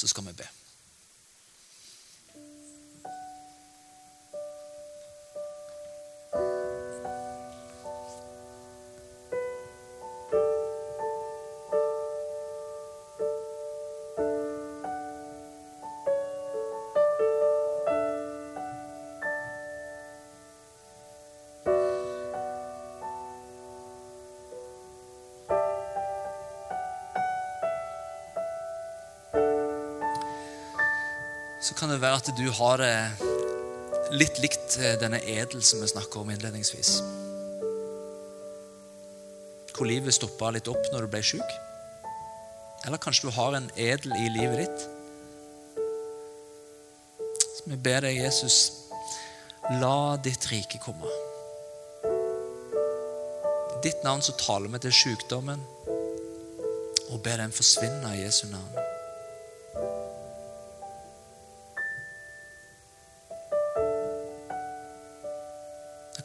så 0.04 0.08
skal 0.08 0.26
vi 0.28 0.34
be. 0.36 0.63
Så 31.64 31.74
kan 31.74 31.90
det 31.90 32.02
være 32.02 32.20
at 32.20 32.30
du 32.36 32.48
har 32.52 32.82
det 32.82 32.96
litt 34.20 34.40
likt 34.44 34.76
eh, 34.82 34.98
denne 35.00 35.22
edel 35.24 35.64
som 35.64 35.80
vi 35.80 35.88
snakker 35.88 36.20
om 36.20 36.32
innledningsvis. 36.34 36.98
Hvor 39.74 39.88
livet 39.88 40.16
stoppa 40.16 40.52
litt 40.54 40.68
opp 40.68 40.92
når 40.92 41.06
du 41.06 41.14
ble 41.14 41.24
sjuk. 41.24 41.56
Eller 42.84 43.00
kanskje 43.00 43.30
du 43.30 43.36
har 43.38 43.56
en 43.56 43.72
edel 43.80 44.12
i 44.20 44.28
livet 44.36 44.66
ditt. 44.66 44.86
Så 47.40 47.64
vi 47.72 47.80
ber 47.80 48.04
deg, 48.04 48.20
Jesus, 48.20 48.60
la 49.80 50.20
ditt 50.20 50.52
rike 50.52 50.84
komme. 50.84 51.08
I 53.72 53.84
ditt 53.88 54.04
navn 54.04 54.24
så 54.26 54.36
taler 54.36 54.68
vi 54.76 54.84
til 54.84 55.00
sykdommen 55.00 55.64
og 57.08 57.22
ber 57.24 57.40
den 57.40 57.56
forsvinne 57.56 58.18
i 58.18 58.26
Jesu 58.26 58.50
navn. 58.52 58.83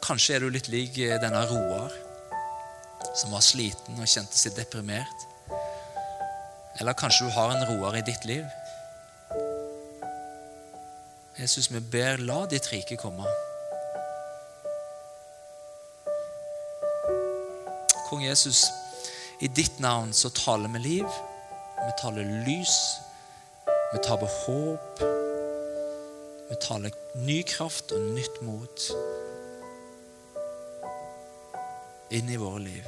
Kanskje 0.09 0.39
er 0.39 0.41
du 0.41 0.49
litt 0.49 0.65
lik 0.73 0.95
eh, 1.05 1.19
denne 1.21 1.43
Roar, 1.45 1.91
som 3.13 3.29
var 3.29 3.43
sliten 3.45 3.99
og 4.01 4.09
kjente 4.09 4.33
seg 4.33 4.55
deprimert. 4.57 5.25
Eller 6.81 6.97
kanskje 6.97 7.27
du 7.27 7.35
har 7.35 7.53
en 7.53 7.67
Roar 7.69 7.99
i 7.99 8.01
ditt 8.07 8.25
liv. 8.25 8.47
Jesus, 11.37 11.69
vi 11.69 11.83
ber, 11.93 12.17
la 12.25 12.39
ditt 12.49 12.71
rike 12.71 12.97
komme. 12.97 13.27
Kong 18.09 18.25
Jesus, 18.25 18.63
i 19.45 19.51
ditt 19.61 19.77
navn 19.77 20.09
så 20.17 20.33
taler 20.33 20.73
vi 20.73 20.85
liv. 20.87 21.21
Vi 21.83 21.93
taler 22.01 22.33
lys. 22.49 22.79
Vi 23.93 24.01
taler 24.09 24.37
håp. 24.41 25.05
Vi 26.49 26.61
taler 26.65 26.97
ny 27.29 27.43
kraft 27.45 27.93
og 27.93 28.09
nytt 28.17 28.41
mot 28.41 28.89
inn 32.11 32.29
i 32.29 32.37
våre 32.37 32.59
liv. 32.59 32.85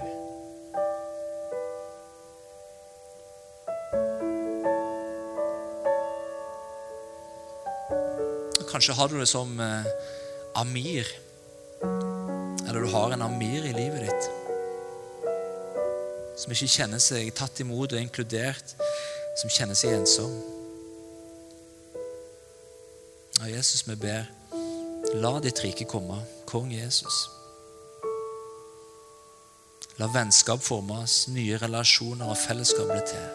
Kanskje 8.72 8.94
har 8.94 9.08
du 9.08 9.20
det 9.20 9.28
som 9.28 9.60
eh, 9.60 9.86
Amir. 10.56 11.08
Eller 12.70 12.80
du 12.80 12.88
har 12.88 13.12
en 13.12 13.22
Amir 13.22 13.66
i 13.66 13.74
livet 13.76 14.08
ditt. 14.08 14.30
Som 16.40 16.56
ikke 16.56 16.70
kjenner 16.72 17.04
seg 17.04 17.34
tatt 17.36 17.60
imot 17.62 17.92
og 17.92 18.00
inkludert. 18.00 18.74
Som 19.42 19.52
kjenner 19.52 19.78
seg 19.78 19.98
ensom. 20.00 20.34
Ja, 23.42 23.52
Jesus, 23.52 23.84
vi 23.90 24.00
ber, 24.00 24.26
la 25.20 25.36
ditt 25.44 25.62
rike 25.66 25.86
komme. 25.90 26.22
Kong 26.50 26.72
Jesus. 26.72 27.41
La 30.02 30.08
vennskap 30.10 30.64
formes, 30.66 31.28
nye 31.30 31.60
relasjoner 31.62 32.32
og 32.32 32.38
fellesskap 32.42 32.88
bli 32.90 33.02
til. 33.06 33.28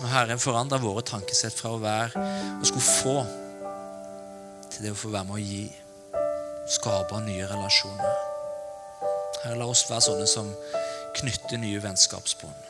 Og 0.00 0.06
Herren 0.08 0.40
forandre 0.40 0.78
våre 0.80 1.04
tankesett 1.04 1.58
fra 1.58 1.74
å 1.74 1.82
være 1.82 2.22
og 2.54 2.64
skulle 2.70 2.86
få, 2.86 3.14
til 4.72 4.86
det 4.86 4.94
å 4.94 4.98
få 5.02 5.12
være 5.12 5.28
med 5.28 5.36
å 5.36 5.44
gi. 5.44 5.66
Skape 6.72 7.20
nye 7.26 7.52
relasjoner. 7.52 8.18
Herre, 9.42 9.60
la 9.60 9.68
oss 9.68 9.84
være 9.90 10.06
sånne 10.08 10.32
som 10.38 10.48
knytter 11.20 11.60
nye 11.60 11.84
vennskapsbånd. 11.84 12.69